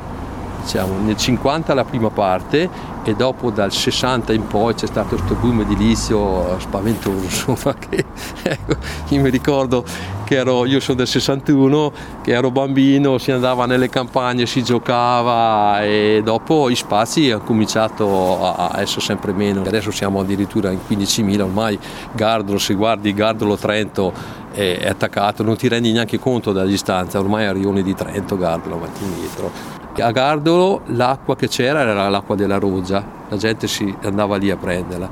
diciamo, 0.65 0.99
nel 0.99 1.17
50 1.17 1.75
la 1.75 1.85
prima 1.85 2.09
parte 2.11 2.69
e 3.05 3.15
dopo 3.15 3.51
dal 3.51 3.71
60 3.71 4.33
in 4.33 4.47
poi 4.47 4.75
c'è 4.75 4.87
stato 4.87 5.17
questo 5.17 5.35
boom 5.35 5.61
edilizio 5.61 6.59
spaventoso 6.59 7.23
insomma 7.23 7.75
che 7.75 8.03
ecco, 8.43 8.77
io 9.09 9.21
mi 9.21 9.29
ricordo 9.29 9.85
che 10.25 10.37
ero, 10.37 10.65
io 10.65 10.81
sono 10.81 10.97
del 10.97 11.07
61 11.07 11.93
che 12.23 12.33
ero 12.33 12.51
bambino 12.51 13.19
si 13.19 13.31
andava 13.31 13.67
nelle 13.67 13.91
campagne 13.91 14.47
si 14.47 14.65
giocava 14.65 15.83
e 15.83 16.23
dopo 16.25 16.71
i 16.71 16.75
spazi 16.75 17.31
hanno 17.31 17.43
cominciato 17.43 18.43
a 18.43 18.81
essere 18.81 19.03
sempre 19.03 19.33
meno. 19.33 19.63
Adesso 19.63 19.91
siamo 19.91 20.21
addirittura 20.21 20.71
in 20.71 20.79
15.000 20.89 21.41
ormai 21.43 21.79
Gardolo 22.13 22.59
se 22.59 22.73
guardi 22.73 23.13
Gardolo 23.13 23.57
Trento 23.57 24.13
è 24.51 24.87
attaccato 24.89 25.43
non 25.43 25.57
ti 25.57 25.69
rendi 25.69 25.93
neanche 25.93 26.19
conto 26.19 26.53
della 26.53 26.65
distanza 26.65 27.19
ormai 27.19 27.45
a 27.45 27.53
Rione 27.53 27.83
di 27.83 27.95
Trento 27.95 28.39
Gardolo 28.39 28.77
avanti 28.77 29.03
e 29.03 29.07
indietro 29.07 29.83
a 29.99 30.11
Gardolo 30.11 30.83
l'acqua 30.87 31.37
che 31.37 31.49
c'era 31.49 31.81
era 31.81 32.09
l'acqua 32.09 32.35
della 32.35 32.59
Roggia, 32.59 33.05
la 33.29 33.37
gente 33.37 33.67
si 33.67 33.95
andava 34.03 34.37
lì 34.37 34.51
a 34.51 34.57
prenderla. 34.57 35.09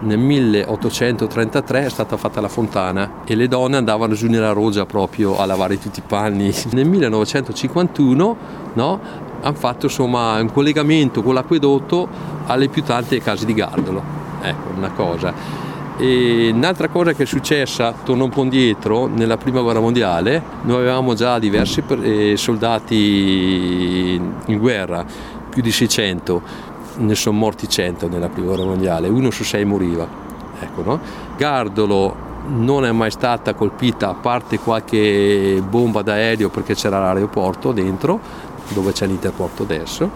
Nel 0.00 0.18
1833 0.18 1.84
è 1.84 1.88
stata 1.88 2.16
fatta 2.16 2.40
la 2.40 2.48
fontana 2.48 3.22
e 3.24 3.36
le 3.36 3.46
donne 3.46 3.76
andavano 3.76 4.14
giù 4.14 4.28
nella 4.28 4.50
Roggia 4.52 4.84
proprio 4.84 5.38
a 5.38 5.46
lavare 5.46 5.78
tutti 5.78 6.00
i 6.00 6.02
panni. 6.04 6.52
Nel 6.72 6.86
1951 6.86 8.36
no, 8.72 9.00
hanno 9.42 9.56
fatto 9.56 9.86
insomma, 9.86 10.40
un 10.40 10.50
collegamento 10.50 11.22
con 11.22 11.34
l'acquedotto 11.34 12.08
alle 12.46 12.68
più 12.68 12.82
tante 12.82 13.20
case 13.20 13.44
di 13.46 13.54
Gardolo. 13.54 14.02
Ecco, 14.40 14.76
una 14.76 14.90
cosa. 14.90 15.32
E 15.98 16.50
un'altra 16.52 16.88
cosa 16.88 17.12
che 17.12 17.24
è 17.24 17.26
successa, 17.26 17.92
torno 17.92 18.24
un 18.24 18.30
po' 18.30 18.42
indietro, 18.42 19.06
nella 19.06 19.36
prima 19.36 19.60
guerra 19.60 19.80
mondiale, 19.80 20.42
noi 20.62 20.78
avevamo 20.78 21.14
già 21.14 21.38
diversi 21.38 21.82
eh, 22.02 22.36
soldati 22.36 24.14
in 24.46 24.58
guerra, 24.58 25.04
più 25.48 25.62
di 25.62 25.70
600, 25.70 26.42
ne 26.96 27.14
sono 27.14 27.36
morti 27.36 27.68
100 27.68 28.08
nella 28.08 28.28
prima 28.28 28.48
guerra 28.48 28.64
mondiale, 28.64 29.08
uno 29.08 29.30
su 29.30 29.44
sei 29.44 29.64
moriva. 29.64 30.06
Ecco, 30.60 30.82
no? 30.82 31.00
Gardolo 31.36 32.30
non 32.46 32.84
è 32.84 32.92
mai 32.92 33.10
stata 33.10 33.54
colpita 33.54 34.08
a 34.08 34.14
parte 34.14 34.58
qualche 34.58 35.62
bomba 35.66 36.02
d'aereo 36.02 36.48
perché 36.48 36.74
c'era 36.74 36.98
l'aeroporto 36.98 37.72
dentro 37.72 38.50
dove 38.68 38.92
c'è 38.92 39.06
l'interporto 39.06 39.62
adesso, 39.62 40.10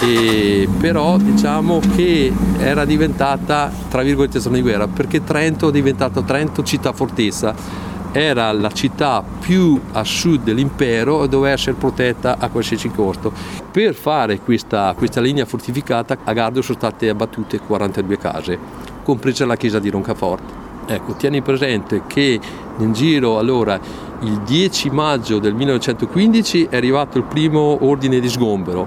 e 0.00 0.68
però 0.78 1.16
diciamo 1.16 1.80
che 1.96 2.32
era 2.58 2.84
diventata 2.84 3.70
tra 3.88 4.02
virgolette 4.02 4.40
zona 4.40 4.56
di 4.56 4.62
guerra 4.62 4.86
perché 4.86 5.24
Trento 5.24 5.68
è 5.68 5.72
diventato 5.72 6.22
Trento 6.22 6.62
città 6.62 6.92
fortezza 6.92 7.88
era 8.12 8.50
la 8.52 8.70
città 8.70 9.22
più 9.22 9.78
a 9.92 10.02
sud 10.02 10.42
dell'impero 10.42 11.24
e 11.24 11.28
doveva 11.28 11.52
essere 11.52 11.76
protetta 11.76 12.38
a 12.38 12.48
qualsiasi 12.48 12.90
costo. 12.90 13.32
Per 13.70 13.94
fare 13.94 14.40
questa, 14.40 14.94
questa 14.96 15.20
linea 15.20 15.44
fortificata 15.44 16.16
a 16.24 16.32
Gardo 16.32 16.62
sono 16.62 16.78
state 16.78 17.08
abbattute 17.08 17.60
42 17.60 18.18
case, 18.18 18.58
compresa 19.02 19.44
la 19.46 19.56
chiesa 19.56 19.78
di 19.78 19.90
Roncaforte. 19.90 20.66
Ecco, 20.86 21.12
tieni 21.14 21.42
presente 21.42 22.02
che 22.06 22.40
in 22.78 22.92
giro 22.92 23.38
allora 23.38 23.78
il 24.20 24.40
10 24.40 24.90
maggio 24.90 25.38
del 25.38 25.54
1915 25.54 26.68
è 26.70 26.76
arrivato 26.76 27.18
il 27.18 27.24
primo 27.24 27.78
ordine 27.82 28.18
di 28.18 28.28
sgombero. 28.28 28.86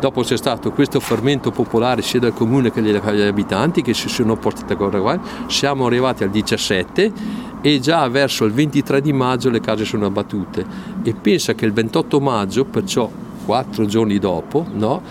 Dopo 0.00 0.22
c'è 0.22 0.38
stato 0.38 0.70
questo 0.70 1.00
fermento 1.00 1.50
popolare 1.50 2.00
sia 2.00 2.18
del 2.18 2.32
comune 2.32 2.72
che 2.72 2.80
degli 2.80 2.96
abitanti 2.96 3.82
che 3.82 3.92
si 3.92 4.08
sono 4.08 4.36
portati 4.36 4.72
a 4.72 4.76
guardare. 4.76 5.20
Siamo 5.48 5.84
arrivati 5.84 6.22
al 6.22 6.30
17 6.30 7.12
e 7.60 7.80
già 7.80 8.08
verso 8.08 8.46
il 8.46 8.52
23 8.52 9.02
di 9.02 9.12
maggio 9.12 9.50
le 9.50 9.60
case 9.60 9.84
sono 9.84 10.06
abbattute. 10.06 10.64
E 11.02 11.12
pensa 11.12 11.52
che 11.52 11.66
il 11.66 11.74
28 11.74 12.18
maggio, 12.18 12.64
perciò 12.64 13.10
quattro 13.44 13.84
giorni 13.84 14.18
dopo, 14.18 14.64
no, 14.72 15.02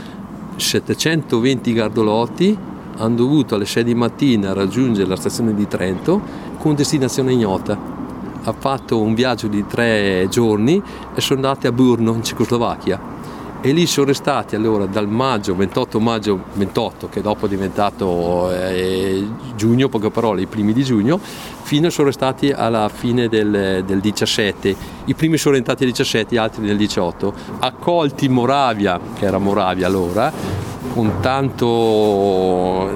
720 0.55 1.73
gardolotti 1.73 2.57
hanno 2.97 3.15
dovuto 3.15 3.53
alle 3.53 3.65
6 3.65 3.83
di 3.83 3.93
mattina 3.93 4.53
raggiungere 4.53 5.07
la 5.07 5.15
stazione 5.15 5.53
di 5.53 5.67
Trento 5.67 6.19
con 6.57 6.73
destinazione 6.73 7.31
ignota 7.31 7.99
ha 8.43 8.53
fatto 8.58 9.01
un 9.01 9.13
viaggio 9.13 9.48
di 9.48 9.65
tre 9.67 10.27
giorni 10.29 10.81
e 11.13 11.22
sono 11.22 11.41
andati 11.41 11.67
a 11.67 11.72
Brno 11.72 12.13
in 12.13 12.24
Cecoslovacchia 12.24 13.17
e 13.62 13.74
lì 13.74 13.86
sono 13.88 14.08
restati 14.08 14.55
allora 14.55 14.86
dal 14.86 15.10
maggio, 15.10 15.53
28 15.53 16.00
maggio 16.00 16.43
28, 16.53 17.10
che 17.10 17.22
dopo 17.22 17.46
è 17.46 17.50
diventato 17.50 18.50
eh, 18.53 19.27
giugno, 19.55 19.89
poche 19.89 20.10
parole, 20.12 20.41
i 20.41 20.46
primi 20.46 20.72
di 20.72 20.81
giugno, 20.84 21.19
fino 21.19 21.89
sono 21.89 22.08
restati 22.08 22.51
alla 22.51 22.88
fine 22.88 23.27
del, 23.27 23.84
del 23.86 24.00
17. 24.00 24.75
I 25.05 25.13
primi 25.13 25.38
sono 25.38 25.58
entrati 25.58 25.84
al 25.84 25.89
17, 25.89 26.36
gli 26.36 26.38
altri 26.38 26.63
nel 26.63 26.77
18. 26.77 27.34
Accolti 27.60 28.29
Moravia, 28.29 28.98
che 29.17 29.25
era 29.25 29.39
Moravia 29.39 29.88
allora, 29.88 30.31
con 31.00 31.22
tanto 31.22 32.91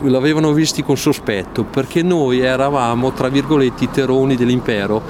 l'avevano 0.00 0.52
visti 0.52 0.82
con 0.82 0.96
sospetto 0.96 1.64
perché 1.64 2.02
noi 2.02 2.40
eravamo 2.40 3.12
tra 3.12 3.28
virgolette 3.28 3.84
i 3.84 3.90
teroni 3.90 4.34
dell'impero 4.34 5.02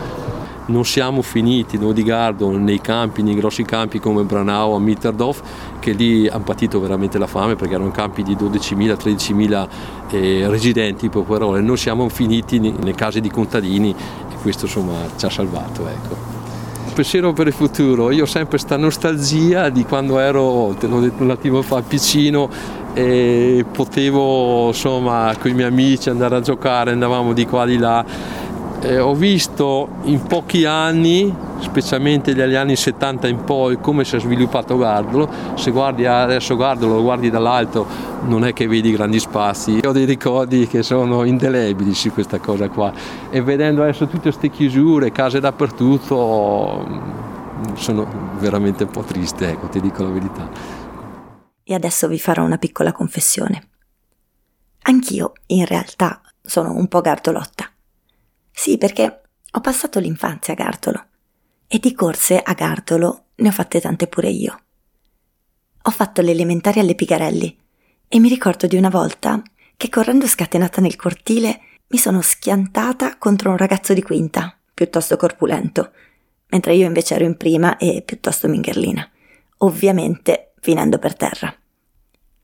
non 0.66 0.84
siamo 0.84 1.22
finiti 1.22 1.78
noi 1.78 1.92
di 1.92 2.02
Gardo 2.02 2.50
nei 2.56 2.80
campi, 2.80 3.22
nei 3.22 3.36
grossi 3.36 3.62
campi 3.62 4.00
come 4.00 4.22
Branau 4.22 4.72
a 4.72 4.80
Mitterdorf, 4.80 5.42
che 5.78 5.92
lì 5.92 6.26
hanno 6.26 6.42
patito 6.42 6.80
veramente 6.80 7.18
la 7.18 7.26
fame 7.26 7.54
perché 7.54 7.74
erano 7.74 7.90
campi 7.90 8.22
di 8.22 8.34
12.000, 8.34 8.96
13.000 8.96 9.68
eh, 10.08 10.48
residenti, 10.48 11.10
per 11.10 11.24
parole. 11.24 11.60
Noi 11.60 11.76
siamo 11.76 12.08
finiti 12.08 12.58
nelle 12.60 12.94
case 12.94 13.20
di 13.20 13.28
contadini 13.28 13.90
e 13.90 14.34
questo 14.40 14.64
insomma 14.64 14.94
ci 15.16 15.26
ha 15.26 15.30
salvato. 15.30 15.86
Ecco. 15.86 16.43
Pensiero 16.94 17.32
per 17.32 17.48
il 17.48 17.52
futuro, 17.52 18.12
io 18.12 18.22
ho 18.22 18.26
sempre 18.26 18.50
questa 18.50 18.76
nostalgia 18.76 19.68
di 19.68 19.84
quando 19.84 20.20
ero, 20.20 20.76
te 20.78 20.86
l'ho 20.86 21.00
detto 21.00 21.24
un 21.24 21.30
attimo 21.30 21.60
fa, 21.60 21.82
piccino 21.82 22.48
e 22.94 23.64
potevo 23.68 24.68
insomma 24.68 25.34
con 25.40 25.50
i 25.50 25.54
miei 25.54 25.66
amici 25.66 26.08
andare 26.08 26.36
a 26.36 26.40
giocare, 26.40 26.92
andavamo 26.92 27.32
di 27.32 27.46
qua 27.46 27.66
di 27.66 27.78
là 27.78 28.04
eh, 28.84 28.98
ho 28.98 29.14
visto 29.14 29.88
in 30.02 30.22
pochi 30.22 30.66
anni, 30.66 31.34
specialmente 31.60 32.34
dagli 32.34 32.54
anni 32.54 32.76
70 32.76 33.28
in 33.28 33.42
poi, 33.44 33.80
come 33.80 34.04
si 34.04 34.16
è 34.16 34.20
sviluppato 34.20 34.76
Gardolo. 34.76 35.28
Se 35.54 35.70
guardi 35.70 36.04
adesso 36.04 36.54
Gardolo, 36.54 36.96
lo 36.96 37.02
guardi 37.02 37.30
dall'alto, 37.30 37.86
non 38.26 38.44
è 38.44 38.52
che 38.52 38.66
vedi 38.66 38.92
grandi 38.92 39.18
spazi. 39.18 39.80
Ho 39.84 39.92
dei 39.92 40.04
ricordi 40.04 40.66
che 40.66 40.82
sono 40.82 41.24
indelebili 41.24 41.94
su 41.94 42.12
questa 42.12 42.38
cosa 42.38 42.68
qua. 42.68 42.92
E 43.30 43.40
vedendo 43.40 43.82
adesso 43.82 44.06
tutte 44.06 44.30
queste 44.30 44.50
chiusure, 44.50 45.10
case 45.12 45.40
dappertutto, 45.40 46.86
sono 47.74 48.06
veramente 48.38 48.84
un 48.84 48.90
po' 48.90 49.02
triste, 49.02 49.48
ecco, 49.48 49.68
ti 49.68 49.80
dico 49.80 50.02
la 50.02 50.10
verità. 50.10 50.48
E 51.62 51.74
adesso 51.74 52.06
vi 52.06 52.18
farò 52.18 52.44
una 52.44 52.58
piccola 52.58 52.92
confessione. 52.92 53.68
Anch'io, 54.82 55.32
in 55.46 55.64
realtà, 55.64 56.20
sono 56.42 56.74
un 56.74 56.86
po' 56.88 57.00
gardolotta. 57.00 57.70
Sì, 58.56 58.78
perché 58.78 59.22
ho 59.50 59.60
passato 59.60 59.98
l'infanzia 59.98 60.54
a 60.54 60.56
Gartolo 60.56 61.04
e 61.66 61.80
di 61.80 61.92
corse 61.92 62.38
a 62.38 62.52
Gartolo 62.52 63.24
ne 63.34 63.48
ho 63.48 63.50
fatte 63.50 63.80
tante 63.80 64.06
pure 64.06 64.28
io. 64.28 64.60
Ho 65.82 65.90
fatto 65.90 66.22
le 66.22 66.30
elementari 66.30 66.78
alle 66.78 66.94
Pigarelli 66.94 67.58
e 68.06 68.18
mi 68.20 68.28
ricordo 68.28 68.68
di 68.68 68.76
una 68.76 68.90
volta 68.90 69.42
che 69.76 69.88
correndo 69.88 70.28
scatenata 70.28 70.80
nel 70.80 70.94
cortile 70.94 71.60
mi 71.88 71.98
sono 71.98 72.22
schiantata 72.22 73.18
contro 73.18 73.50
un 73.50 73.56
ragazzo 73.56 73.92
di 73.92 74.02
quinta, 74.02 74.56
piuttosto 74.72 75.16
corpulento, 75.16 75.90
mentre 76.50 76.74
io 76.74 76.86
invece 76.86 77.16
ero 77.16 77.24
in 77.24 77.36
prima 77.36 77.76
e 77.76 78.02
piuttosto 78.06 78.46
mingherlina, 78.46 79.10
ovviamente 79.58 80.52
finendo 80.60 80.98
per 80.98 81.16
terra. 81.16 81.54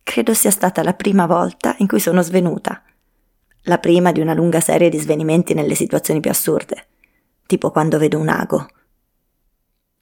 Credo 0.02 0.34
sia 0.34 0.50
stata 0.50 0.82
la 0.82 0.94
prima 0.94 1.26
volta 1.26 1.76
in 1.78 1.86
cui 1.86 2.00
sono 2.00 2.20
svenuta 2.20 2.82
la 3.64 3.78
prima 3.78 4.12
di 4.12 4.20
una 4.20 4.34
lunga 4.34 4.60
serie 4.60 4.88
di 4.88 4.98
svenimenti 4.98 5.54
nelle 5.54 5.74
situazioni 5.74 6.20
più 6.20 6.30
assurde, 6.30 6.86
tipo 7.46 7.70
quando 7.70 7.98
vedo 7.98 8.18
un 8.18 8.28
ago. 8.28 8.66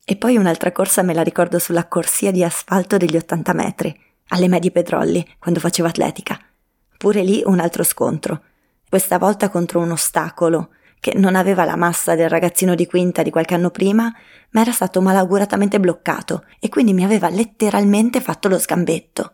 E 0.04 0.16
poi 0.16 0.36
un'altra 0.36 0.72
corsa 0.72 1.02
me 1.02 1.12
la 1.12 1.22
ricordo 1.22 1.58
sulla 1.58 1.86
corsia 1.86 2.30
di 2.30 2.44
asfalto 2.44 2.96
degli 2.96 3.16
80 3.16 3.52
metri, 3.52 4.00
alle 4.28 4.48
medie 4.48 4.70
Petrolli, 4.70 5.26
quando 5.38 5.60
facevo 5.60 5.88
atletica. 5.88 6.38
Pure 6.96 7.22
lì 7.22 7.42
un 7.44 7.60
altro 7.60 7.82
scontro, 7.82 8.42
questa 8.88 9.18
volta 9.18 9.50
contro 9.50 9.80
un 9.80 9.90
ostacolo 9.90 10.70
che 11.00 11.12
non 11.14 11.36
aveva 11.36 11.64
la 11.64 11.76
massa 11.76 12.14
del 12.14 12.28
ragazzino 12.28 12.74
di 12.74 12.86
quinta 12.86 13.22
di 13.22 13.30
qualche 13.30 13.54
anno 13.54 13.70
prima, 13.70 14.12
ma 14.50 14.60
era 14.60 14.72
stato 14.72 15.00
malauguratamente 15.00 15.78
bloccato 15.78 16.44
e 16.58 16.68
quindi 16.68 16.92
mi 16.92 17.04
aveva 17.04 17.28
letteralmente 17.28 18.20
fatto 18.20 18.48
lo 18.48 18.58
sgambetto. 18.58 19.32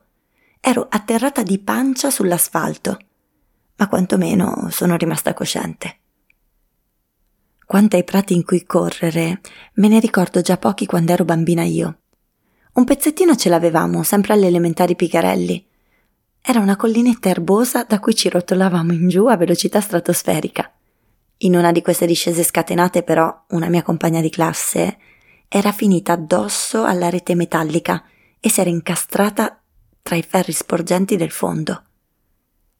Ero 0.61 0.87
atterrata 0.91 1.43
di 1.43 1.59
pancia 1.59 2.11
sull'asfalto 2.11 2.99
ma 3.77 3.89
quantomeno 3.89 4.69
sono 4.71 4.97
rimasta 4.97 5.35
cosciente. 5.35 5.99
Quanto 7.67 7.97
ai 7.97 8.05
prati 8.05 8.35
in 8.35 8.45
cui 8.45 8.65
correre, 8.65 9.41
me 9.75 9.89
ne 9.89 9.99
ricordo 9.99 10.41
già 10.43 10.59
pochi 10.59 10.87
quando 10.87 11.13
ero 11.13 11.25
bambina 11.25 11.63
io. 11.65 11.99
Un 12.75 12.85
pezzettino 12.85 13.35
ce 13.37 13.49
l'avevamo, 13.49 14.03
sempre 14.03 14.35
alle 14.35 14.47
elementari 14.47 14.95
Picarelli. 14.97 15.67
Era 16.43 16.61
una 16.61 16.77
collinetta 16.77 17.31
erbosa 17.31 17.85
da 17.85 18.01
cui 18.01 18.15
ci 18.15 18.29
rotolavamo 18.29 18.93
in 18.93 19.09
giù 19.09 19.27
a 19.27 19.37
velocità 19.37 19.81
stratosferica. 19.81 20.71
In 21.39 21.57
una 21.57 21.73
di 21.73 21.83
queste 21.83 22.07
discese 22.07 22.43
scatenate, 22.43 23.03
però, 23.03 23.45
una 23.51 23.69
mia 23.69 23.83
compagna 23.83 24.21
di 24.21 24.31
classe 24.31 24.99
era 25.49 25.73
finita 25.73 26.13
addosso 26.13 26.85
alla 26.85 27.09
rete 27.09 27.35
metallica 27.35 28.05
e 28.39 28.51
si 28.51 28.61
era 28.61 28.71
incastrata 28.71 29.61
tra 30.03 30.17
i 30.17 30.23
ferri 30.23 30.53
sporgenti 30.53 31.17
del 31.17 31.31
fondo 31.31 31.84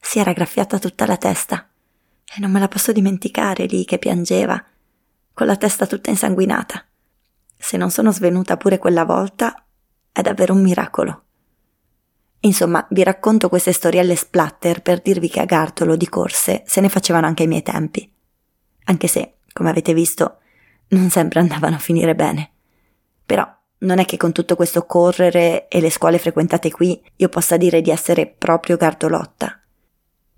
si 0.05 0.19
era 0.19 0.33
graffiata 0.33 0.77
tutta 0.77 1.07
la 1.07 1.17
testa 1.17 1.67
e 2.23 2.39
non 2.39 2.51
me 2.51 2.59
la 2.59 2.67
posso 2.67 2.91
dimenticare 2.91 3.65
lì 3.65 3.85
che 3.85 3.97
piangeva, 3.97 4.63
con 5.33 5.47
la 5.47 5.55
testa 5.55 5.87
tutta 5.87 6.11
insanguinata. 6.11 6.85
Se 7.57 7.75
non 7.75 7.89
sono 7.89 8.11
svenuta 8.11 8.55
pure 8.55 8.77
quella 8.77 9.03
volta, 9.03 9.65
è 10.11 10.21
davvero 10.21 10.53
un 10.53 10.61
miracolo. 10.61 11.23
Insomma, 12.41 12.85
vi 12.91 13.01
racconto 13.01 13.49
queste 13.49 13.71
storielle 13.71 14.15
splatter 14.15 14.83
per 14.83 15.01
dirvi 15.01 15.27
che 15.27 15.39
a 15.39 15.45
Gartolo 15.45 15.95
di 15.95 16.07
corse 16.07 16.61
se 16.67 16.81
ne 16.81 16.89
facevano 16.89 17.25
anche 17.25 17.41
ai 17.41 17.49
miei 17.49 17.63
tempi. 17.63 18.09
Anche 18.83 19.07
se, 19.07 19.37
come 19.53 19.71
avete 19.71 19.95
visto, 19.95 20.37
non 20.89 21.09
sempre 21.09 21.39
andavano 21.39 21.77
a 21.77 21.79
finire 21.79 22.13
bene. 22.13 22.51
Però 23.25 23.45
non 23.79 23.97
è 23.97 24.05
che 24.05 24.17
con 24.17 24.31
tutto 24.31 24.55
questo 24.55 24.85
correre 24.85 25.67
e 25.67 25.81
le 25.81 25.89
scuole 25.89 26.19
frequentate 26.19 26.69
qui 26.69 27.03
io 27.15 27.29
possa 27.29 27.57
dire 27.57 27.81
di 27.81 27.89
essere 27.89 28.27
proprio 28.27 28.77
gardolotta 28.77 29.61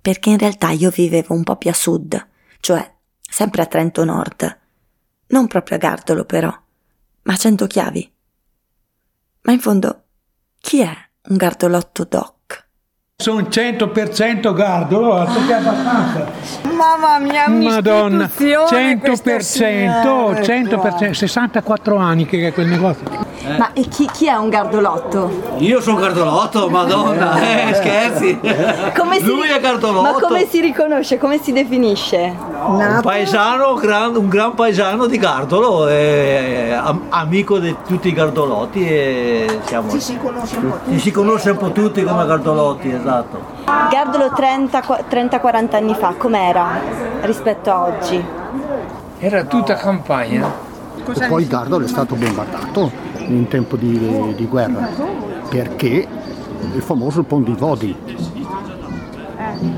perché 0.07 0.29
in 0.29 0.37
realtà 0.37 0.69
io 0.69 0.89
vivevo 0.89 1.33
un 1.33 1.43
po' 1.43 1.57
più 1.57 1.69
a 1.69 1.73
sud, 1.73 2.27
cioè 2.61 2.93
sempre 3.19 3.61
a 3.61 3.65
Trento 3.65 4.05
Nord. 4.05 4.57
Non 5.27 5.47
proprio 5.47 5.75
a 5.75 5.79
Gardolo 5.79 6.23
però, 6.23 6.47
ma 7.23 7.33
a 7.33 7.35
Cento 7.35 7.67
Chiavi. 7.67 8.09
Ma 9.41 9.51
in 9.51 9.59
fondo, 9.59 10.03
chi 10.61 10.79
è 10.79 10.95
un 11.27 11.35
gardolotto 11.35 12.05
doc? 12.05 12.67
Sono 13.17 13.41
100% 13.41 14.53
gardolo, 14.53 15.13
altro 15.13 15.45
che 15.45 15.53
abbastanza. 15.53 16.31
Mamma 16.73 17.19
mia, 17.19 17.49
Madonna, 17.49 18.31
100%, 18.33 20.41
100%, 20.41 21.11
64 21.11 21.97
anni 21.97 22.25
che 22.25 22.47
è 22.47 22.53
quel 22.53 22.67
negozio. 22.67 23.26
Eh. 23.47 23.57
Ma 23.57 23.71
e 23.71 23.87
chi, 23.87 24.09
chi, 24.11 24.27
è 24.27 24.35
un 24.35 24.49
gardolotto? 24.49 25.55
Io 25.59 25.79
sono 25.79 25.97
gardolotto, 25.97 26.67
madonna, 26.69 27.39
eh, 27.69 27.73
scherzi. 27.75 28.39
Come 28.95 29.21
Lui 29.21 29.47
è 29.47 29.59
gardolotto. 29.61 30.01
Ma 30.01 30.19
come 30.19 30.45
si 30.47 30.59
riconosce, 30.59 31.17
come 31.17 31.41
si 31.41 31.53
definisce? 31.53 32.35
Un 32.65 32.99
paesano, 33.01 33.75
gran, 33.75 34.15
un 34.17 34.27
gran 34.27 34.53
paesano 34.53 35.05
di 35.05 35.17
Gardolo, 35.17 35.87
eh, 35.87 36.77
amico 37.09 37.59
di 37.59 37.73
tutti 37.87 38.09
i 38.09 38.13
gardolotti 38.13 38.85
e 38.85 39.59
siamo... 39.63 39.89
Ci 39.91 40.01
si 40.01 40.17
conosce 40.17 40.57
un 40.57 40.69
po' 40.69 40.77
tutti. 40.77 40.91
Ci 40.91 40.99
si 40.99 41.11
conosce 41.11 41.49
un 41.51 41.57
po' 41.57 41.71
tutti 41.71 42.03
come 42.03 42.25
gardolotti, 42.25 42.91
esatto. 42.91 43.41
Gardolo 43.89 44.25
30-40 44.25 45.75
anni 45.75 45.95
fa, 45.95 46.13
com'era 46.17 46.67
rispetto 47.21 47.71
a 47.71 47.83
oggi? 47.83 48.25
Era 49.19 49.43
tutta 49.45 49.75
campagna. 49.75 50.65
E 51.13 51.27
poi 51.27 51.47
Gardolo 51.47 51.85
è 51.85 51.87
stato 51.87 52.15
bombardato 52.15 53.06
in 53.27 53.47
tempo 53.47 53.75
di, 53.75 54.33
di 54.35 54.45
guerra, 54.45 54.87
perché 55.49 56.07
il 56.73 56.81
famoso 56.81 57.23
Pont 57.23 57.49
Vodi. 57.55 57.95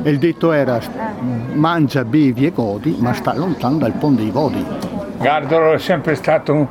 E 0.04 0.10
il 0.10 0.18
detto 0.18 0.52
era 0.52 0.80
mangia, 1.54 2.04
bevi 2.04 2.46
e 2.46 2.52
godi, 2.52 2.98
ma 3.00 3.14
sta 3.14 3.34
lontano 3.36 3.78
dal 3.78 3.94
Pont 3.94 4.18
dei 4.18 4.30
Vodi. 4.30 4.66
Gardolo 5.18 5.74
è 5.74 5.80
sempre 5.80 6.16
stato 6.16 6.54
un, 6.54 6.68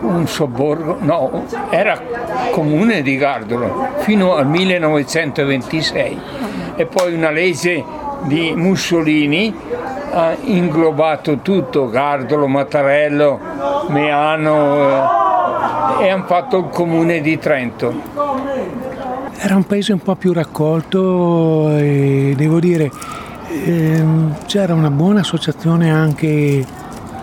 un 0.00 0.26
sobborgo, 0.26 0.98
no, 1.00 1.44
era 1.70 2.00
comune 2.50 3.02
di 3.02 3.16
Gardolo 3.16 3.88
fino 3.98 4.34
al 4.34 4.46
1926 4.46 6.20
e 6.76 6.86
poi 6.86 7.14
una 7.14 7.30
legge 7.30 7.84
di 8.22 8.52
Mussolini 8.54 9.54
ha 10.12 10.34
inglobato 10.40 11.38
tutto, 11.38 11.88
Gardolo, 11.88 12.46
Mattarello, 12.46 13.40
Meano 13.88 14.88
eh, 14.88 15.23
e 16.00 16.08
hanno 16.08 16.24
fatto 16.24 16.58
il 16.58 16.68
comune 16.70 17.20
di 17.20 17.38
Trento. 17.38 17.92
Era 19.36 19.56
un 19.56 19.64
paese 19.64 19.92
un 19.92 20.00
po' 20.00 20.14
più 20.14 20.32
raccolto 20.32 21.70
e 21.70 22.34
devo 22.36 22.60
dire 22.60 22.90
ehm, 23.48 24.46
c'era 24.46 24.74
una 24.74 24.90
buona 24.90 25.20
associazione 25.20 25.90
anche 25.90 26.64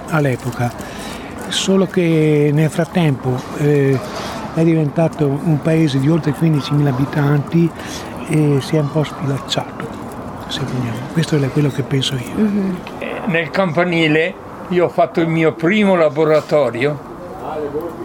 all'epoca, 0.10 0.72
solo 1.48 1.88
che 1.88 2.52
nel 2.54 2.70
frattempo 2.70 3.40
eh, 3.58 3.98
è 4.54 4.64
diventato 4.64 5.26
un 5.28 5.62
paese 5.62 6.00
di 6.00 6.10
oltre 6.10 6.34
15.000 6.34 6.88
abitanti 6.88 7.70
e 8.28 8.58
si 8.62 8.76
è 8.76 8.80
un 8.80 8.92
po' 8.92 9.04
spilacciato, 9.04 9.88
se 10.48 10.62
vogliamo. 10.64 10.98
Questo 11.14 11.38
è 11.38 11.50
quello 11.50 11.70
che 11.70 11.84
penso 11.84 12.16
io. 12.16 12.80
Nel 13.26 13.50
campanile 13.50 14.34
io 14.70 14.86
ho 14.86 14.90
fatto 14.90 15.22
il 15.22 15.28
mio 15.28 15.54
primo 15.54 15.96
laboratorio 15.96 17.10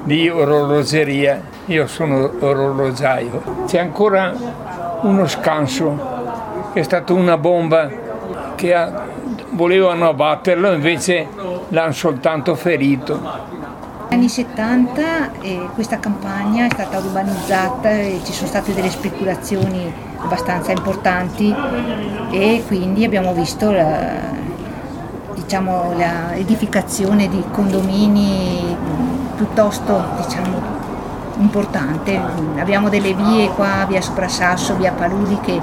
di 0.05 0.29
orologeria, 0.29 1.41
io 1.67 1.87
sono 1.87 2.31
orologiaio. 2.39 3.65
C'è 3.67 3.79
ancora 3.79 4.35
uno 5.03 5.27
scanso, 5.27 6.71
è 6.73 6.83
stata 6.83 7.13
una 7.13 7.37
bomba 7.37 7.91
che 8.55 8.75
ha, 8.75 9.05
volevano 9.51 10.09
abbatterlo, 10.09 10.73
invece 10.73 11.27
l'hanno 11.69 11.93
soltanto 11.93 12.55
ferito. 12.55 13.55
Negli 14.09 14.21
anni 14.21 14.29
70 14.29 15.41
eh, 15.41 15.69
questa 15.75 15.99
campagna 15.99 16.67
è 16.67 16.71
stata 16.73 16.99
urbanizzata 16.99 17.91
e 17.91 18.21
ci 18.25 18.33
sono 18.33 18.47
state 18.47 18.73
delle 18.73 18.89
speculazioni 18.89 19.93
abbastanza 20.19 20.73
importanti 20.73 21.55
e 22.31 22.63
quindi 22.67 23.05
abbiamo 23.05 23.33
visto 23.35 23.71
la, 23.71 24.21
diciamo, 25.35 25.95
la 25.97 26.35
edificazione 26.35 27.29
di 27.29 27.43
condomini 27.51 28.77
piuttosto 29.37 30.03
diciamo, 30.25 30.61
importante. 31.39 32.19
Abbiamo 32.59 32.89
delle 32.89 33.15
vie 33.15 33.49
qua, 33.51 33.85
via 33.87 34.01
Soprassasso, 34.01 34.77
via 34.77 34.93
Paludi, 34.93 35.39
che 35.41 35.61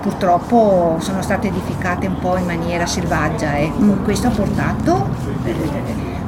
purtroppo 0.00 0.96
sono 1.00 1.20
state 1.22 1.48
edificate 1.48 2.06
un 2.06 2.18
po' 2.18 2.36
in 2.36 2.46
maniera 2.46 2.86
selvaggia. 2.86 3.58
Ecco. 3.58 3.92
Questo 4.04 4.28
ha 4.28 4.30
portato 4.30 5.08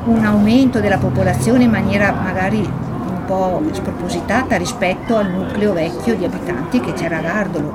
un 0.05 0.25
aumento 0.25 0.81
della 0.81 0.99
popolazione 0.99 1.65
in 1.65 1.71
maniera 1.71 2.13
magari 2.13 2.59
un 2.59 3.25
po' 3.27 3.63
spropositata 3.73 4.57
rispetto 4.57 5.17
al 5.17 5.31
nucleo 5.31 5.73
vecchio 5.73 6.17
di 6.17 6.25
abitanti 6.25 6.81
che 6.81 6.93
c'era 6.93 7.19
a 7.19 7.23
Gardolo. 7.23 7.75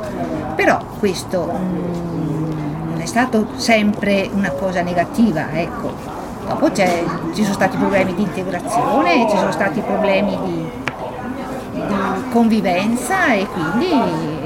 Però 0.55 0.83
questo 0.99 1.51
mm, 1.51 2.89
non 2.89 2.99
è 2.99 3.05
stato 3.05 3.47
sempre 3.55 4.29
una 4.33 4.51
cosa 4.51 4.81
negativa, 4.81 5.51
ecco. 5.51 6.14
Dopo 6.47 6.71
ci 6.71 7.43
sono 7.43 7.53
stati 7.53 7.77
problemi 7.77 8.13
di 8.13 8.21
integrazione, 8.21 9.27
ci 9.29 9.38
sono 9.38 9.51
stati 9.51 9.81
problemi 9.81 10.38
di, 10.43 10.69
di 11.71 11.84
convivenza 12.31 13.34
e 13.34 13.47
quindi 13.47 14.43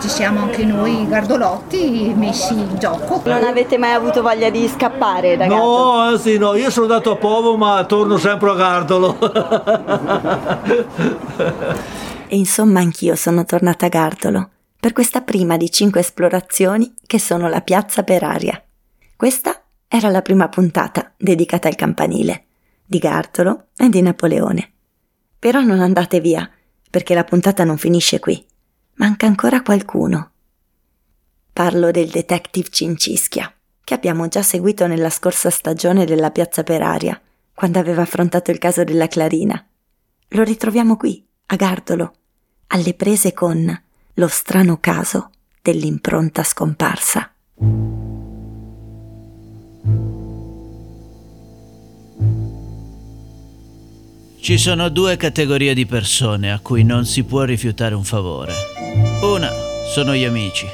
ci 0.00 0.08
siamo 0.08 0.40
anche 0.40 0.64
noi 0.64 1.06
gardolotti 1.08 2.12
messi 2.16 2.52
in 2.52 2.76
gioco. 2.78 3.22
Non 3.24 3.44
avete 3.44 3.78
mai 3.78 3.92
avuto 3.92 4.22
voglia 4.22 4.50
di 4.50 4.68
scappare 4.68 5.36
da 5.36 5.46
Gardolo? 5.46 5.84
No, 5.84 5.92
anzi 5.98 6.36
no, 6.36 6.54
io 6.54 6.70
sono 6.70 6.86
andato 6.86 7.12
a 7.12 7.16
Povo 7.16 7.56
ma 7.56 7.84
torno 7.84 8.18
sempre 8.18 8.50
a 8.50 8.54
Gardolo. 8.54 9.16
e 12.28 12.36
insomma 12.36 12.80
anch'io 12.80 13.16
sono 13.16 13.44
tornata 13.44 13.86
a 13.86 13.88
Gardolo 13.88 14.48
per 14.78 14.92
questa 14.92 15.22
prima 15.22 15.56
di 15.56 15.70
cinque 15.70 16.00
esplorazioni 16.00 16.94
che 17.06 17.18
sono 17.18 17.48
la 17.48 17.62
piazza 17.62 18.02
per 18.02 18.22
aria. 18.22 18.62
Questa 19.16 19.63
era 19.96 20.10
la 20.10 20.22
prima 20.22 20.48
puntata 20.48 21.12
dedicata 21.16 21.68
al 21.68 21.76
campanile, 21.76 22.46
di 22.84 22.98
Gartolo 22.98 23.66
e 23.76 23.88
di 23.88 24.02
Napoleone. 24.02 24.72
Però 25.38 25.60
non 25.60 25.78
andate 25.78 26.18
via, 26.18 26.50
perché 26.90 27.14
la 27.14 27.22
puntata 27.22 27.62
non 27.62 27.78
finisce 27.78 28.18
qui. 28.18 28.44
Manca 28.94 29.26
ancora 29.26 29.62
qualcuno. 29.62 30.32
Parlo 31.52 31.92
del 31.92 32.08
detective 32.08 32.70
Cincischia, 32.70 33.54
che 33.84 33.94
abbiamo 33.94 34.26
già 34.26 34.42
seguito 34.42 34.88
nella 34.88 35.10
scorsa 35.10 35.48
stagione 35.48 36.04
della 36.04 36.32
Piazza 36.32 36.64
per 36.64 36.82
Aria, 36.82 37.20
quando 37.54 37.78
aveva 37.78 38.02
affrontato 38.02 38.50
il 38.50 38.58
caso 38.58 38.82
della 38.82 39.06
Clarina. 39.06 39.64
Lo 40.30 40.42
ritroviamo 40.42 40.96
qui, 40.96 41.24
a 41.46 41.54
Gardolo, 41.54 42.14
alle 42.68 42.94
prese 42.94 43.32
con 43.32 43.82
lo 44.14 44.26
strano 44.26 44.78
caso 44.80 45.30
dell'impronta 45.62 46.42
scomparsa. 46.42 47.32
Ci 54.44 54.58
sono 54.58 54.90
due 54.90 55.16
categorie 55.16 55.72
di 55.72 55.86
persone 55.86 56.52
a 56.52 56.58
cui 56.58 56.84
non 56.84 57.06
si 57.06 57.24
può 57.24 57.44
rifiutare 57.44 57.94
un 57.94 58.04
favore. 58.04 58.52
Una 59.22 59.48
sono 59.90 60.14
gli 60.14 60.24
amici, 60.24 60.66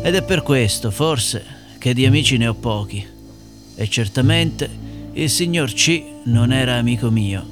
ed 0.00 0.14
è 0.14 0.22
per 0.22 0.40
questo, 0.40 0.90
forse, 0.90 1.44
che 1.76 1.92
di 1.92 2.06
amici 2.06 2.38
ne 2.38 2.48
ho 2.48 2.54
pochi. 2.54 3.06
E 3.74 3.88
certamente 3.90 4.70
il 5.12 5.28
signor 5.28 5.70
C 5.74 6.02
non 6.24 6.50
era 6.50 6.76
amico 6.76 7.10
mio. 7.10 7.44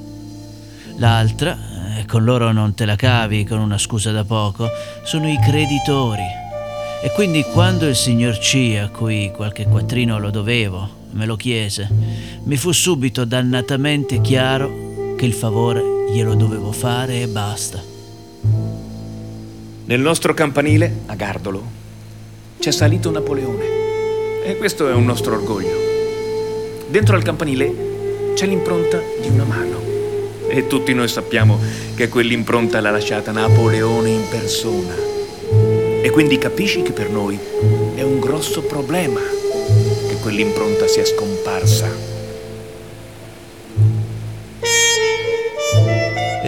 L'altra, 0.97 1.99
e 1.99 2.05
con 2.07 2.23
loro 2.23 2.51
non 2.51 2.73
te 2.73 2.85
la 2.85 2.95
cavi 2.95 3.43
con 3.43 3.59
una 3.59 3.77
scusa 3.77 4.09
da 4.09 4.23
poco, 4.23 4.67
sono 5.03 5.29
i 5.29 5.37
creditori. 5.37 6.25
E 7.03 7.11
quindi 7.13 7.43
quando 7.43 7.85
il 7.85 7.95
signor 7.95 8.39
C, 8.39 8.75
a 8.83 8.89
cui 8.89 9.31
qualche 9.31 9.65
quattrino 9.65 10.17
lo 10.17 10.31
dovevo, 10.31 10.89
me 11.11 11.27
lo 11.27 11.35
chiese, 11.35 11.87
mi 12.45 12.57
fu 12.57 12.71
subito 12.71 13.23
dannatamente 13.23 14.19
chiaro 14.19 14.87
che 15.19 15.25
il 15.25 15.33
favore 15.33 15.83
glielo 16.09 16.33
dovevo 16.33 16.71
fare 16.71 17.19
e 17.19 17.27
basta. 17.27 17.83
Nel 19.83 19.99
nostro 19.99 20.33
campanile, 20.33 20.99
a 21.07 21.15
Gardolo, 21.15 21.61
c'è 22.57 22.71
salito 22.71 23.11
Napoleone. 23.11 23.65
E 24.45 24.55
questo 24.55 24.87
è 24.87 24.93
un 24.93 25.03
nostro 25.03 25.33
orgoglio. 25.33 25.75
Dentro 26.87 27.17
al 27.17 27.23
campanile 27.23 28.31
c'è 28.33 28.45
l'impronta 28.45 29.01
di 29.19 29.27
una 29.27 29.43
mano. 29.43 29.81
E 30.47 30.67
tutti 30.67 30.93
noi 30.93 31.09
sappiamo 31.09 31.59
che 31.95 32.07
quell'impronta 32.07 32.79
l'ha 32.79 32.91
lasciata 32.91 33.33
Napoleone 33.33 34.09
in 34.11 34.23
persona. 34.29 34.95
E 36.01 36.09
quindi 36.11 36.37
capisci 36.37 36.81
che 36.81 36.93
per 36.93 37.09
noi 37.09 37.37
è 37.95 38.03
un 38.03 38.21
grosso 38.21 38.61
problema 38.61 39.19
che 39.19 40.15
quell'impronta 40.21 40.87
sia 40.87 41.03
scomparsa. 41.03 42.08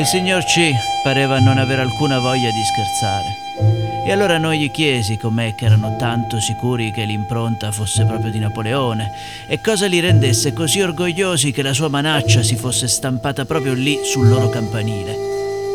Il 0.02 0.08
signor 0.08 0.44
C 0.46 0.72
pareva 1.04 1.38
non 1.38 1.60
avere 1.60 1.82
alcuna 1.82 2.18
voglia 2.18 2.50
di 2.50 2.64
scherzare. 2.64 4.04
E 4.04 4.12
allora 4.12 4.40
noi 4.40 4.58
gli 4.58 4.72
chiesi 4.72 5.16
com'è 5.16 5.54
che 5.54 5.66
erano 5.66 5.96
tanto 5.96 6.40
sicuri 6.40 6.92
che 6.92 7.04
l'impronta 7.04 7.72
fosse 7.72 8.04
proprio 8.06 8.32
di 8.32 8.40
Napoleone 8.40 9.12
e 9.48 9.62
cosa 9.62 9.86
li 9.86 10.00
rendesse 10.00 10.54
così 10.54 10.82
orgogliosi 10.82 11.52
che 11.52 11.62
la 11.62 11.72
sua 11.72 11.88
manaccia 11.88 12.42
si 12.42 12.56
fosse 12.56 12.88
stampata 12.88 13.46
proprio 13.46 13.76
lì 13.76 14.00
sul 14.04 14.28
loro 14.28 14.50
campanile. 14.50 15.16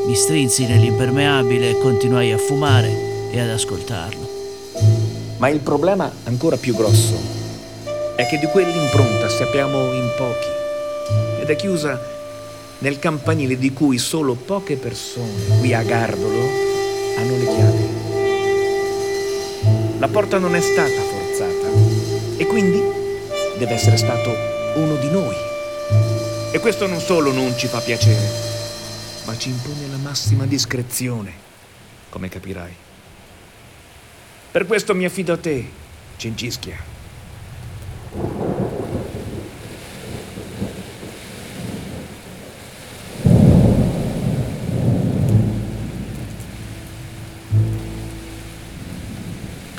Mi 0.09 0.17
strinsi 0.17 0.67
nell'impermeabile 0.67 1.71
e 1.71 1.79
continuai 1.79 2.33
a 2.33 2.39
fumare 2.39 3.31
e 3.31 3.39
ad 3.39 3.51
ascoltarlo. 3.51 4.29
Ma 5.37 5.49
il 5.51 5.61
problema 5.61 6.11
ancora 6.25 6.57
più 6.57 6.75
grosso 6.75 7.17
è 8.17 8.27
che 8.27 8.41
di 8.41 8.47
quell'impronta 8.47 9.29
sappiamo 9.29 9.93
in 9.93 10.11
pochi 10.17 11.43
ed 11.43 11.49
è 11.49 11.55
chiusa 11.55 12.15
nel 12.79 12.99
campanile 12.99 13.57
di 13.59 13.73
cui 13.73 13.99
solo 13.99 14.35
poche 14.35 14.77
persone 14.77 15.59
qui 15.59 15.73
a 15.73 15.83
Gardolo 15.83 16.49
hanno 17.17 17.37
le 17.37 17.45
chiavi. 17.45 17.89
La 19.99 20.09
porta 20.09 20.39
non 20.39 20.55
è 20.55 20.61
stata 20.61 21.01
forzata 21.01 21.69
e 22.37 22.47
quindi 22.47 22.83
deve 23.59 23.73
essere 23.73 23.97
stato 23.97 24.31
uno 24.77 24.97
di 24.97 25.11
noi. 25.11 25.35
E 26.53 26.59
questo 26.59 26.87
non 26.87 27.01
solo 27.01 27.33
non 27.33 27.57
ci 27.57 27.67
fa 27.67 27.81
piacere, 27.81 28.29
ma 29.25 29.37
ci 29.37 29.49
impone 29.49 29.89
la 29.91 29.97
massima 29.97 30.47
discrezione, 30.47 31.33
come 32.09 32.29
capirai. 32.29 32.75
Per 34.51 34.67
questo 34.67 34.95
mi 34.95 35.05
affido 35.05 35.33
a 35.33 35.39
te, 35.39 35.69
Cincischia. 36.17 36.96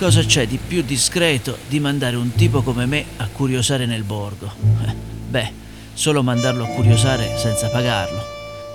Cosa 0.07 0.23
c'è 0.23 0.47
di 0.47 0.57
più 0.57 0.83
discreto 0.83 1.57
di 1.67 1.81
mandare 1.81 2.15
un 2.15 2.31
tipo 2.31 2.61
come 2.61 2.85
me 2.85 3.03
a 3.17 3.27
curiosare 3.27 3.85
nel 3.85 4.03
borgo? 4.03 4.49
Eh, 4.85 4.93
beh, 5.27 5.51
solo 5.91 6.23
mandarlo 6.23 6.63
a 6.63 6.67
curiosare 6.67 7.37
senza 7.37 7.67
pagarlo. 7.67 8.21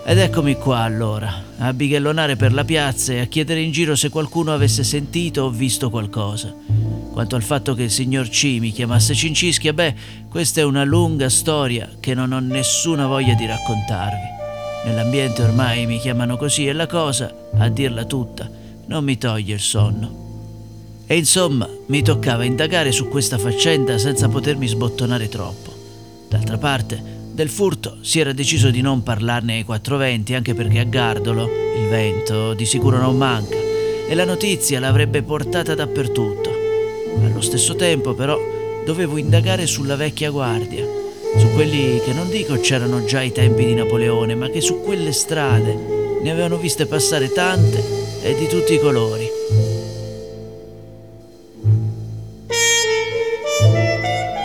Ed 0.05 0.19
eccomi 0.19 0.57
qua 0.57 0.81
allora, 0.81 1.43
a 1.57 1.73
bighellonare 1.73 2.37
per 2.37 2.53
la 2.53 2.67
piazza 2.67 3.15
e 3.15 3.21
a 3.21 3.25
chiedere 3.25 3.63
in 3.63 3.73
giro 3.73 3.97
se 3.97 4.11
qualcuno 4.11 4.53
avesse 4.53 4.85
sentito 4.85 5.45
o 5.45 5.49
visto 5.51 5.89
qualcosa. 5.89 6.55
Quanto 7.13 7.35
al 7.35 7.43
fatto 7.43 7.73
che 7.73 7.85
il 7.85 7.91
signor 7.91 8.29
C 8.29 8.59
mi 8.61 8.71
chiamasse 8.71 9.15
Cincischia, 9.15 9.73
beh, 9.73 9.95
questa 10.29 10.61
è 10.61 10.65
una 10.65 10.85
lunga 10.85 11.31
storia 11.31 11.89
che 11.99 12.13
non 12.13 12.33
ho 12.33 12.41
nessuna 12.41 13.07
voglia 13.07 13.33
di 13.33 13.47
raccontarvi. 13.47 14.85
Nell'ambiente 14.85 15.41
ormai 15.41 15.87
mi 15.87 15.99
chiamano 15.99 16.37
così 16.37 16.67
e 16.67 16.75
la 16.75 16.87
cosa, 16.87 17.35
a 17.57 17.71
dirla 17.71 18.05
tutta, 18.05 18.51
non 18.89 19.03
mi 19.03 19.17
toglie 19.17 19.55
il 19.55 19.61
sonno. 19.61 20.22
E 21.13 21.17
insomma, 21.19 21.69
mi 21.89 22.01
toccava 22.01 22.43
indagare 22.43 22.91
su 22.91 23.07
questa 23.07 23.37
faccenda 23.37 23.99
senza 23.99 24.31
potermi 24.31 24.67
sbottonare 24.67 25.29
troppo. 25.29 25.71
D'altra 26.27 26.57
parte, 26.57 27.03
Del 27.35 27.51
furto 27.51 27.99
si 28.01 28.19
era 28.19 28.33
deciso 28.33 28.71
di 28.71 28.81
non 28.81 29.03
parlarne 29.03 29.57
ai 29.57 29.65
420, 29.65 30.33
anche 30.33 30.55
perché 30.55 30.79
a 30.79 30.85
Gardolo 30.85 31.51
il 31.77 31.87
vento 31.89 32.55
di 32.55 32.65
sicuro 32.65 32.97
non 32.97 33.19
manca 33.19 33.57
e 34.09 34.15
la 34.15 34.25
notizia 34.25 34.81
l'avrebbe 34.81 35.23
portata 35.23 35.75
dappertutto. 35.75 36.51
Allo 37.23 37.43
stesso 37.43 37.75
tempo, 37.75 38.15
però, 38.15 38.39
dovevo 38.87 39.19
indagare 39.19 39.67
sulla 39.67 39.97
vecchia 39.97 40.31
guardia, 40.31 40.87
su 41.37 41.47
quelli 41.53 42.01
che 42.03 42.15
non 42.15 42.31
dico 42.31 42.59
c'erano 42.59 43.05
già 43.05 43.19
ai 43.19 43.33
tempi 43.33 43.67
di 43.67 43.75
Napoleone, 43.75 44.35
ma 44.35 44.49
che 44.49 44.63
su 44.63 44.81
quelle 44.81 45.13
strade 45.13 45.77
ne 46.23 46.31
avevano 46.31 46.57
viste 46.57 46.87
passare 46.87 47.31
tante 47.31 47.85
e 48.23 48.35
di 48.35 48.47
tutti 48.49 48.73
i 48.73 48.81
colori. 48.81 49.41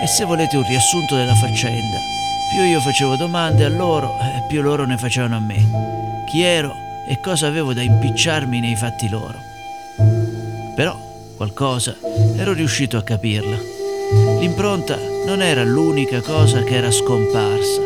E 0.07 0.09
se 0.09 0.23
volete 0.23 0.55
un 0.55 0.63
riassunto 0.65 1.17
della 1.17 1.35
faccenda, 1.35 1.97
più 2.49 2.63
io 2.63 2.79
facevo 2.79 3.17
domande 3.17 3.65
a 3.65 3.67
loro, 3.67 4.17
eh, 4.21 4.41
più 4.47 4.61
loro 4.61 4.85
ne 4.85 4.97
facevano 4.97 5.35
a 5.35 5.39
me. 5.41 6.23
Chi 6.29 6.43
ero 6.43 6.71
e 7.09 7.19
cosa 7.19 7.47
avevo 7.47 7.73
da 7.73 7.81
impicciarmi 7.81 8.61
nei 8.61 8.77
fatti 8.77 9.09
loro. 9.09 9.35
Però 10.77 10.97
qualcosa 11.35 11.97
ero 12.37 12.53
riuscito 12.53 12.95
a 12.95 13.03
capirla. 13.03 13.57
L'impronta 14.39 14.97
non 15.25 15.41
era 15.41 15.65
l'unica 15.65 16.21
cosa 16.21 16.63
che 16.63 16.75
era 16.75 16.89
scomparsa. 16.89 17.81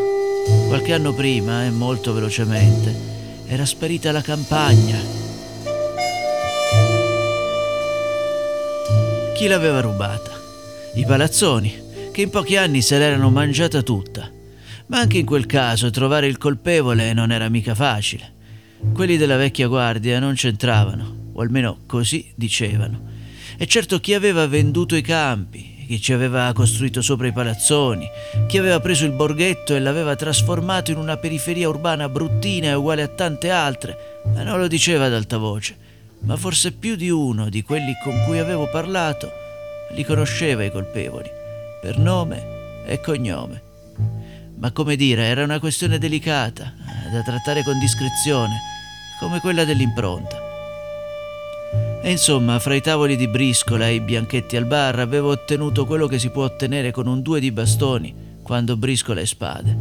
Qualche 0.68 0.94
anno 0.94 1.16
prima, 1.16 1.66
e 1.66 1.72
molto 1.72 2.14
velocemente, 2.14 2.96
era 3.48 3.66
sparita 3.66 4.12
la 4.12 4.22
campagna. 4.22 5.00
Chi 9.34 9.48
l'aveva 9.48 9.82
rubata? 9.82 10.30
I 10.94 11.04
palazzoni, 11.04 11.90
che 12.12 12.22
in 12.22 12.30
pochi 12.30 12.58
anni 12.58 12.82
se 12.82 12.98
l'erano 12.98 13.30
mangiata 13.30 13.82
tutta. 13.82 14.30
Ma 14.88 15.00
anche 15.00 15.18
in 15.18 15.26
quel 15.26 15.46
caso 15.46 15.90
trovare 15.90 16.28
il 16.28 16.38
colpevole 16.38 17.14
non 17.14 17.32
era 17.32 17.48
mica 17.48 17.74
facile. 17.74 18.34
Quelli 18.94 19.16
della 19.16 19.38
vecchia 19.38 19.68
guardia 19.68 20.20
non 20.20 20.34
c'entravano, 20.34 21.32
o 21.32 21.42
almeno 21.42 21.80
così 21.86 22.32
dicevano. 22.36 23.10
E 23.58 23.66
certo 23.68 24.00
chi 24.00 24.14
aveva 24.14 24.48
venduto 24.48 24.96
i 24.96 25.02
campi, 25.02 25.86
chi 25.88 26.02
ci 26.02 26.14
aveva 26.14 26.52
costruito 26.54 27.02
sopra 27.02 27.28
i 27.28 27.32
palazzoni, 27.32 28.08
chi 28.48 28.58
aveva 28.58 28.80
preso 28.80 29.06
il 29.06 29.12
borghetto 29.12 29.76
e 29.76 29.80
l'aveva 29.80 30.16
trasformato 30.16 30.92
in 30.92 30.98
una 30.98 31.18
periferia 31.18 31.70
urbana 31.70 32.10
bruttina 32.10 32.70
e 32.70 32.74
uguale 32.74 33.04
a 33.04 33.08
tante 33.08 33.50
altre, 33.50 34.24
non 34.34 34.60
lo 34.60 34.68
diceva 34.68 35.06
ad 35.06 35.14
alta 35.14 35.38
voce, 35.38 35.76
ma 36.22 36.36
forse 36.36 36.72
più 36.72 36.96
di 36.96 37.10
uno 37.10 37.50
di 37.50 37.62
quelli 37.62 37.94
con 38.04 38.24
cui 38.26 38.40
avevo 38.40 38.70
parlato 38.70 39.30
li 39.94 40.04
conosceva 40.04 40.64
i 40.64 40.72
colpevoli, 40.72 41.30
per 41.82 41.98
nome 41.98 42.86
e 42.86 43.02
cognome 43.02 43.70
ma 44.62 44.72
come 44.72 44.96
dire, 44.96 45.26
era 45.26 45.44
una 45.44 45.60
questione 45.60 45.98
delicata, 45.98 46.72
da 47.12 47.24
trattare 47.24 47.64
con 47.64 47.80
discrezione, 47.80 48.60
come 49.20 49.40
quella 49.40 49.66
dell'impronta. 49.66 50.40
E 52.04 52.12
insomma, 52.12 52.60
fra 52.60 52.76
i 52.76 52.82
tavoli 52.82 53.16
di 53.16 53.28
briscola 53.28 53.88
e 53.88 53.96
i 53.96 54.02
bianchetti 54.02 54.56
al 54.56 54.66
bar 54.66 55.00
avevo 55.00 55.30
ottenuto 55.30 55.88
quello 55.88 56.06
che 56.06 56.20
si 56.20 56.30
può 56.30 56.44
ottenere 56.44 56.92
con 56.92 57.08
un 57.08 57.24
due 57.24 57.40
di 57.40 57.52
bastoni 57.52 58.14
quando 58.44 58.78
briscola 58.78 59.22
e 59.22 59.26
spade. 59.26 59.78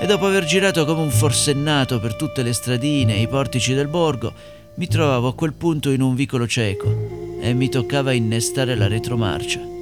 E 0.00 0.06
dopo 0.06 0.26
aver 0.26 0.46
girato 0.46 0.86
come 0.86 1.02
un 1.02 1.10
forsennato 1.10 2.00
per 2.00 2.16
tutte 2.16 2.42
le 2.42 2.54
stradine 2.54 3.16
e 3.16 3.20
i 3.20 3.28
portici 3.28 3.74
del 3.74 3.88
borgo, 3.88 4.32
mi 4.76 4.86
trovavo 4.86 5.28
a 5.28 5.34
quel 5.34 5.52
punto 5.52 5.90
in 5.90 6.00
un 6.00 6.14
vicolo 6.14 6.46
cieco 6.46 7.38
e 7.38 7.52
mi 7.52 7.68
toccava 7.68 8.12
innestare 8.12 8.74
la 8.76 8.88
retromarcia. 8.88 9.75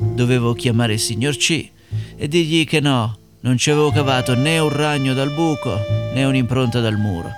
Dovevo 0.00 0.54
chiamare 0.54 0.94
il 0.94 0.98
signor 0.98 1.36
C 1.36 1.68
e 2.16 2.28
dirgli 2.28 2.66
che 2.66 2.80
no, 2.80 3.16
non 3.40 3.56
ci 3.56 3.70
avevo 3.70 3.90
cavato 3.90 4.34
né 4.34 4.58
un 4.58 4.70
ragno 4.70 5.14
dal 5.14 5.30
buco 5.32 5.78
né 6.14 6.24
un'impronta 6.24 6.80
dal 6.80 6.96
muro. 6.96 7.30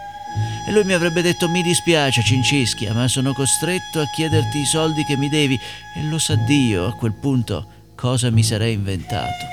E 0.66 0.72
lui 0.72 0.84
mi 0.84 0.92
avrebbe 0.92 1.22
detto 1.22 1.48
mi 1.48 1.62
dispiace 1.62 2.22
Cincischia, 2.22 2.94
ma 2.94 3.08
sono 3.08 3.32
costretto 3.32 4.00
a 4.00 4.06
chiederti 4.14 4.58
i 4.58 4.64
soldi 4.64 5.04
che 5.04 5.16
mi 5.16 5.28
devi 5.28 5.54
e 5.54 6.08
lo 6.08 6.18
sa 6.18 6.36
Dio 6.36 6.86
a 6.86 6.92
quel 6.94 7.12
punto 7.12 7.66
cosa 7.94 8.30
mi 8.30 8.42
sarei 8.42 8.74
inventato. 8.74 9.44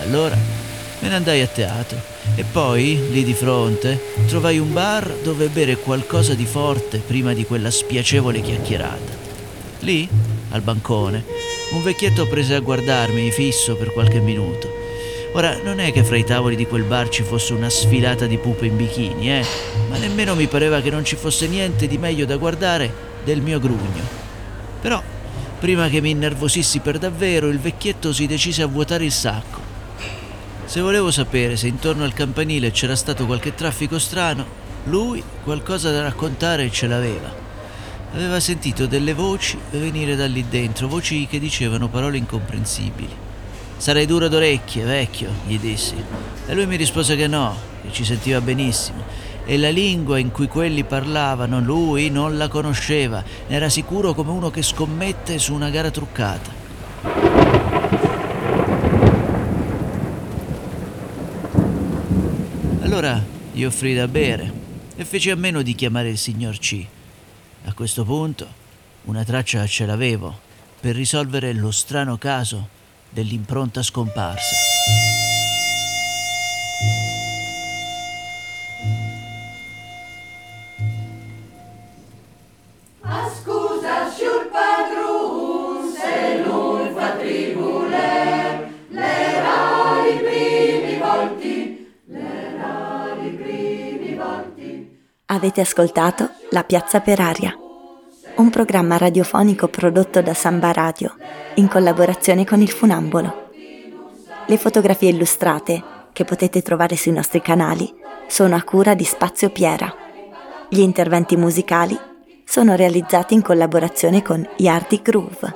Allora 0.00 0.61
me 1.02 1.08
ne 1.08 1.14
andai 1.16 1.40
a 1.40 1.46
teatro 1.48 1.98
e 2.36 2.44
poi, 2.44 3.10
lì 3.10 3.24
di 3.24 3.34
fronte, 3.34 4.00
trovai 4.28 4.58
un 4.58 4.72
bar 4.72 5.12
dove 5.22 5.48
bere 5.48 5.76
qualcosa 5.76 6.34
di 6.34 6.46
forte 6.46 6.98
prima 6.98 7.34
di 7.34 7.44
quella 7.44 7.70
spiacevole 7.70 8.40
chiacchierata. 8.40 9.20
Lì, 9.80 10.08
al 10.50 10.60
bancone, 10.60 11.24
un 11.72 11.82
vecchietto 11.82 12.26
prese 12.28 12.54
a 12.54 12.60
guardarmi 12.60 13.30
fisso 13.32 13.74
per 13.74 13.92
qualche 13.92 14.20
minuto. 14.20 14.80
Ora, 15.34 15.58
non 15.64 15.80
è 15.80 15.92
che 15.92 16.04
fra 16.04 16.16
i 16.16 16.24
tavoli 16.24 16.54
di 16.54 16.66
quel 16.66 16.84
bar 16.84 17.08
ci 17.08 17.22
fosse 17.22 17.52
una 17.52 17.68
sfilata 17.68 18.26
di 18.26 18.38
pupe 18.38 18.66
in 18.66 18.76
bikini, 18.76 19.30
eh, 19.30 19.44
ma 19.88 19.98
nemmeno 19.98 20.34
mi 20.34 20.46
pareva 20.46 20.80
che 20.80 20.90
non 20.90 21.04
ci 21.04 21.16
fosse 21.16 21.48
niente 21.48 21.88
di 21.88 21.98
meglio 21.98 22.26
da 22.26 22.36
guardare 22.36 22.92
del 23.24 23.40
mio 23.40 23.58
grugno. 23.58 24.20
Però, 24.80 25.02
prima 25.58 25.88
che 25.88 26.00
mi 26.00 26.10
innervosissi 26.10 26.78
per 26.78 26.98
davvero, 26.98 27.48
il 27.48 27.58
vecchietto 27.58 28.12
si 28.12 28.26
decise 28.26 28.62
a 28.62 28.66
vuotare 28.66 29.04
il 29.04 29.12
sacco. 29.12 29.61
Se 30.72 30.80
volevo 30.80 31.10
sapere 31.10 31.58
se 31.58 31.66
intorno 31.66 32.02
al 32.02 32.14
campanile 32.14 32.70
c'era 32.70 32.96
stato 32.96 33.26
qualche 33.26 33.54
traffico 33.54 33.98
strano, 33.98 34.46
lui 34.84 35.22
qualcosa 35.44 35.90
da 35.90 36.00
raccontare 36.00 36.70
ce 36.70 36.86
l'aveva. 36.86 37.30
Aveva 38.14 38.40
sentito 38.40 38.86
delle 38.86 39.12
voci 39.12 39.58
venire 39.72 40.16
da 40.16 40.24
lì 40.24 40.46
dentro, 40.48 40.88
voci 40.88 41.26
che 41.26 41.38
dicevano 41.38 41.88
parole 41.88 42.16
incomprensibili. 42.16 43.14
Sarei 43.76 44.06
duro 44.06 44.28
d'orecchie, 44.28 44.84
vecchio, 44.84 45.28
gli 45.46 45.58
dissi. 45.58 46.02
E 46.46 46.54
lui 46.54 46.64
mi 46.64 46.76
rispose 46.76 47.16
che 47.16 47.26
no, 47.26 47.54
che 47.82 47.92
ci 47.92 48.02
sentiva 48.02 48.40
benissimo. 48.40 49.04
E 49.44 49.58
la 49.58 49.68
lingua 49.68 50.18
in 50.18 50.30
cui 50.30 50.48
quelli 50.48 50.84
parlavano 50.84 51.60
lui 51.60 52.08
non 52.08 52.38
la 52.38 52.48
conosceva, 52.48 53.22
ne 53.46 53.54
era 53.54 53.68
sicuro 53.68 54.14
come 54.14 54.30
uno 54.30 54.48
che 54.48 54.62
scommette 54.62 55.38
su 55.38 55.52
una 55.52 55.68
gara 55.68 55.90
truccata. 55.90 56.61
Allora 62.92 63.24
gli 63.52 63.64
offrì 63.64 63.94
da 63.94 64.06
bere 64.06 64.52
e 64.96 65.06
feci 65.06 65.30
a 65.30 65.34
meno 65.34 65.62
di 65.62 65.74
chiamare 65.74 66.10
il 66.10 66.18
signor 66.18 66.58
C. 66.58 66.84
A 67.64 67.72
questo 67.72 68.04
punto 68.04 68.46
una 69.04 69.24
traccia 69.24 69.66
ce 69.66 69.86
l'avevo 69.86 70.38
per 70.78 70.94
risolvere 70.94 71.54
lo 71.54 71.70
strano 71.70 72.18
caso 72.18 72.68
dell'impronta 73.08 73.82
scomparsa. 73.82 75.11
Avete 95.26 95.60
ascoltato 95.62 96.28
La 96.50 96.62
Piazza 96.62 97.00
per 97.00 97.18
Aria, 97.18 97.56
un 98.36 98.50
programma 98.50 98.98
radiofonico 98.98 99.68
prodotto 99.68 100.20
da 100.20 100.34
Samba 100.34 100.72
Radio 100.72 101.14
in 101.54 101.68
collaborazione 101.68 102.44
con 102.44 102.60
il 102.60 102.70
Funambolo. 102.70 103.50
Le 104.46 104.56
fotografie 104.58 105.10
illustrate, 105.10 105.82
che 106.12 106.24
potete 106.24 106.60
trovare 106.60 106.96
sui 106.96 107.12
nostri 107.12 107.40
canali, 107.40 107.92
sono 108.26 108.56
a 108.56 108.62
cura 108.62 108.94
di 108.94 109.04
Spazio 109.04 109.50
Piera. 109.50 109.92
Gli 110.68 110.80
interventi 110.80 111.36
musicali 111.36 111.98
sono 112.44 112.74
realizzati 112.74 113.34
in 113.34 113.42
collaborazione 113.42 114.22
con 114.22 114.46
Yardi 114.56 115.00
Groove. 115.02 115.54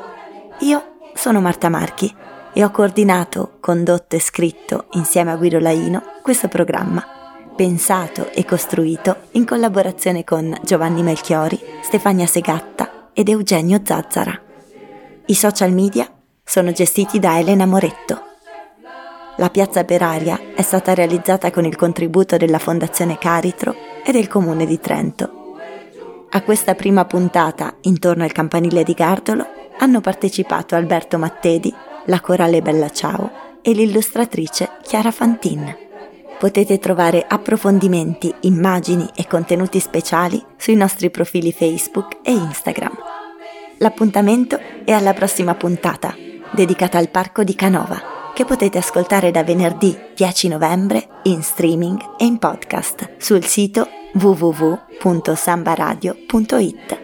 Io 0.61 0.97
sono 1.13 1.41
Marta 1.41 1.69
Marchi 1.69 2.13
e 2.55 2.65
ho 2.65 2.71
coordinato, 2.71 3.59
condotto 3.61 4.17
e 4.17 4.21
scritto 4.21 4.87
insieme 4.93 5.33
a 5.33 5.37
Guido 5.37 5.59
Laino 5.59 6.03
questo 6.23 6.49
programma 6.49 7.16
pensato 7.57 8.31
e 8.33 8.45
costruito 8.45 9.23
in 9.33 9.45
collaborazione 9.45 10.23
con 10.23 10.57
Giovanni 10.63 11.03
Melchiori, 11.03 11.59
Stefania 11.83 12.27
Segatta 12.27 13.09
ed 13.13 13.29
Eugenio 13.29 13.81
Zazzara. 13.83 14.39
I 15.25 15.35
social 15.35 15.73
media 15.73 16.09
sono 16.45 16.71
gestiti 16.71 17.19
da 17.19 17.39
Elena 17.39 17.67
Moretto. 17.67 18.21
La 19.39 19.51
piazza 19.51 19.85
per 19.85 20.03
aria 20.03 20.39
è 20.55 20.63
stata 20.63 20.95
realizzata 20.95 21.51
con 21.51 21.65
il 21.65 21.77
contributo 21.77 22.37
della 22.37 22.59
Fondazione 22.59 23.19
Caritro 23.19 23.75
e 24.05 24.13
del 24.13 24.29
Comune 24.29 24.67
di 24.67 24.79
Trento. 24.79 25.57
A 26.31 26.43
questa 26.43 26.75
prima 26.75 27.07
puntata, 27.07 27.77
intorno 27.83 28.23
al 28.25 28.33
campanile 28.33 28.85
di 28.85 28.93
Gardolo, 28.93 29.47
hanno 29.79 30.01
partecipato 30.01 30.75
Alberto 30.75 31.19
Mattedi, 31.19 31.75
la 32.05 32.21
corale 32.21 32.61
Bella 32.61 32.91
Ciao 32.91 33.31
e 33.63 33.73
l'illustratrice 33.73 34.71
Chiara 34.83 35.11
Fantin. 35.11 35.86
Potete 36.39 36.79
trovare 36.79 37.25
approfondimenti, 37.27 38.35
immagini 38.41 39.09
e 39.15 39.27
contenuti 39.27 39.81
speciali 39.81 40.45
sui 40.57 40.75
nostri 40.75 41.11
profili 41.11 41.51
Facebook 41.51 42.19
e 42.23 42.33
Instagram. 42.33 42.93
L'appuntamento 43.79 44.61
è 44.85 44.93
alla 44.93 45.15
prossima 45.15 45.55
puntata. 45.55 46.15
dedicata 46.53 46.99
al 46.99 47.11
parco 47.11 47.43
di 47.43 47.55
Canova, 47.55 48.33
che 48.35 48.45
potete 48.45 48.77
ascoltare 48.79 49.31
da 49.31 49.43
venerdì 49.43 49.97
10 50.15 50.49
novembre 50.49 51.09
in 51.25 51.43
streaming 51.43 51.99
e 52.19 52.25
in 52.25 52.39
podcast 52.39 53.17
sul 53.19 53.45
sito 53.45 53.89
www.sambaradio.it, 54.15 56.99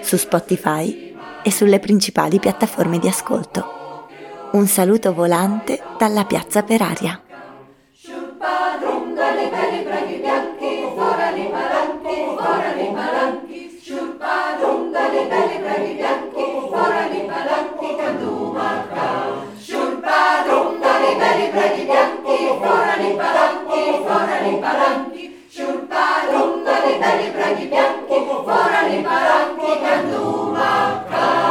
su 0.00 0.16
Spotify 0.16 1.14
e 1.42 1.50
sulle 1.50 1.78
principali 1.78 2.38
piattaforme 2.38 2.98
di 2.98 3.08
ascolto. 3.08 4.06
Un 4.52 4.66
saluto 4.66 5.14
volante 5.14 5.82
dalla 5.98 6.24
piazza 6.24 6.62
per 6.62 6.82
zampa, 8.38 8.78
dalle 9.14 9.42
le 9.42 9.48
peli 9.48 9.82
braghi 9.82 10.16
bianchi, 10.18 10.92
fora 10.94 11.30
i 11.30 11.48
malanchi, 11.50 12.36
fora 12.36 12.72
i 12.74 12.90
malanchi, 12.92 13.80
sciurpa, 13.80 14.56
rumba 14.60 15.08
le 15.08 15.26
peli 15.26 15.58
braghi 15.58 15.92
bianchi, 15.94 16.44
fora 16.70 17.06
i 17.06 17.26
malanchi, 17.26 17.96
candumaca, 17.96 19.06
sciurpa, 19.58 20.44
rumba 20.46 20.98
le 20.98 21.16
peli 21.16 21.48
braghi 21.50 21.84
bianchi, 21.84 22.36
fora 22.60 22.96
i 22.96 23.14
malanchi, 23.14 23.82
fora 24.06 24.38
i 24.38 24.58
malanchi, 24.58 25.44
sciurpa, 25.48 26.04
rumba 26.30 26.78
le 26.84 26.98
peli 26.98 27.30
braghi 27.30 27.66
bianchi, 27.66 28.18
fora 28.44 28.86
i 28.86 29.00
malanchi, 29.02 29.80
candumaca. 29.80 31.47